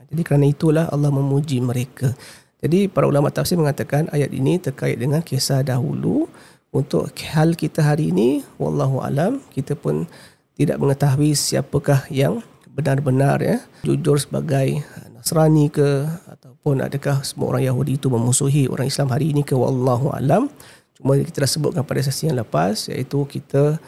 Ha, 0.00 0.08
jadi 0.08 0.22
kerana 0.24 0.48
itulah 0.48 0.88
Allah 0.88 1.12
memuji 1.12 1.60
mereka. 1.60 2.16
Jadi 2.58 2.90
para 2.90 3.06
ulama 3.06 3.30
tafsir 3.30 3.54
mengatakan 3.54 4.10
ayat 4.10 4.34
ini 4.34 4.58
terkait 4.58 4.98
dengan 4.98 5.22
kisah 5.22 5.62
dahulu 5.62 6.26
untuk 6.74 7.06
hal 7.30 7.54
kita 7.54 7.86
hari 7.86 8.10
ini. 8.10 8.42
Wallahu 8.58 8.98
alam 8.98 9.38
kita 9.54 9.78
pun 9.78 10.10
tidak 10.58 10.82
mengetahui 10.82 11.38
siapakah 11.38 12.02
yang 12.10 12.42
benar-benar 12.66 13.38
ya 13.42 13.62
jujur 13.86 14.18
sebagai 14.18 14.82
Nasrani 15.14 15.70
ke 15.70 16.06
ataupun 16.30 16.82
adakah 16.82 17.22
semua 17.26 17.54
orang 17.54 17.66
Yahudi 17.66 17.98
itu 17.98 18.06
memusuhi 18.10 18.70
orang 18.70 18.90
Islam 18.90 19.10
hari 19.10 19.30
ini 19.34 19.46
ke. 19.46 19.54
Wallahu 19.54 20.10
alam. 20.14 20.50
Cuma 20.98 21.14
kita 21.14 21.46
dah 21.46 21.50
sebutkan 21.50 21.86
pada 21.86 22.02
sesi 22.02 22.26
yang 22.26 22.42
lepas 22.42 22.90
iaitu 22.90 23.22
kita 23.26 23.78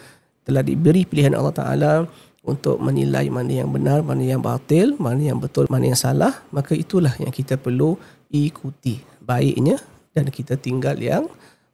telah 0.46 0.62
diberi 0.62 1.02
pilihan 1.02 1.34
Allah 1.34 1.54
Taala 1.54 1.92
untuk 2.46 2.78
menilai 2.78 3.26
mana 3.28 3.50
yang 3.50 3.70
benar, 3.70 4.00
mana 4.06 4.22
yang 4.22 4.38
batil, 4.38 4.94
mana 4.96 5.18
yang 5.20 5.42
betul, 5.42 5.66
mana 5.68 5.90
yang 5.90 5.98
salah, 5.98 6.40
maka 6.54 6.72
itulah 6.72 7.12
yang 7.20 7.34
kita 7.34 7.58
perlu 7.60 7.98
ikuti 8.30 9.02
baiknya 9.20 9.76
dan 10.14 10.30
kita 10.30 10.54
tinggal 10.54 10.96
yang 10.96 11.26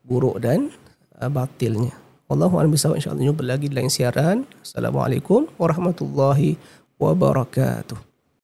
buruk 0.03 0.41
dan 0.41 0.73
uh, 1.21 1.31
batilnya. 1.31 1.93
Allahu 2.27 2.59
a'lam 2.59 2.75
bishawab 2.75 2.99
insyaallah 2.99 3.23
jumpa 3.23 3.45
lagi 3.47 3.71
di 3.71 3.75
lain 3.79 3.87
siaran. 3.93 4.43
Assalamualaikum 4.59 5.47
warahmatullahi 5.63 6.59
wabarakatuh. 6.99 7.95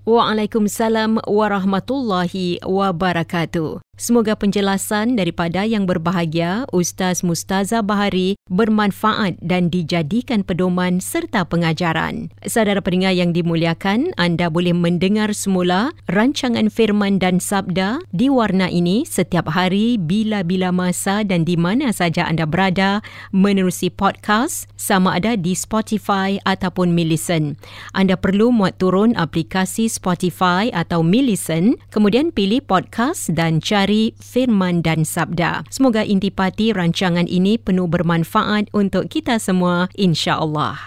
Waalaikumsalam 0.06 1.22
warahmatullahi 1.26 2.62
wabarakatuh. 2.62 3.82
Semoga 4.02 4.34
penjelasan 4.34 5.14
daripada 5.14 5.62
yang 5.62 5.86
berbahagia 5.86 6.66
Ustaz 6.74 7.22
Mustaza 7.22 7.86
Bahari 7.86 8.34
bermanfaat 8.50 9.38
dan 9.38 9.70
dijadikan 9.70 10.42
pedoman 10.42 10.98
serta 10.98 11.46
pengajaran. 11.46 12.26
Saudara 12.42 12.82
pendengar 12.82 13.14
yang 13.14 13.30
dimuliakan, 13.30 14.10
anda 14.18 14.50
boleh 14.50 14.74
mendengar 14.74 15.30
semula 15.38 15.94
rancangan 16.10 16.66
firman 16.66 17.22
dan 17.22 17.38
sabda 17.38 18.02
di 18.10 18.26
warna 18.26 18.66
ini 18.66 19.06
setiap 19.06 19.46
hari 19.46 20.02
bila-bila 20.02 20.74
masa 20.74 21.22
dan 21.22 21.46
di 21.46 21.54
mana 21.54 21.94
saja 21.94 22.26
anda 22.26 22.42
berada 22.42 23.06
menerusi 23.30 23.86
podcast 23.86 24.66
sama 24.74 25.14
ada 25.14 25.38
di 25.38 25.54
Spotify 25.54 26.42
ataupun 26.42 26.90
Millicent. 26.90 27.54
Anda 27.94 28.18
perlu 28.18 28.50
muat 28.50 28.82
turun 28.82 29.14
aplikasi 29.14 29.86
Spotify 29.86 30.74
atau 30.74 31.06
Millicent, 31.06 31.78
kemudian 31.94 32.34
pilih 32.34 32.66
podcast 32.66 33.30
dan 33.30 33.62
cari 33.62 33.91
dari 33.92 34.16
firman 34.16 34.80
dan 34.80 35.04
sabda. 35.04 35.68
Semoga 35.68 36.00
intipati 36.00 36.72
rancangan 36.72 37.28
ini 37.28 37.60
penuh 37.60 37.84
bermanfaat 37.84 38.72
untuk 38.72 39.12
kita 39.12 39.36
semua 39.36 39.92
insya-Allah. 40.00 40.80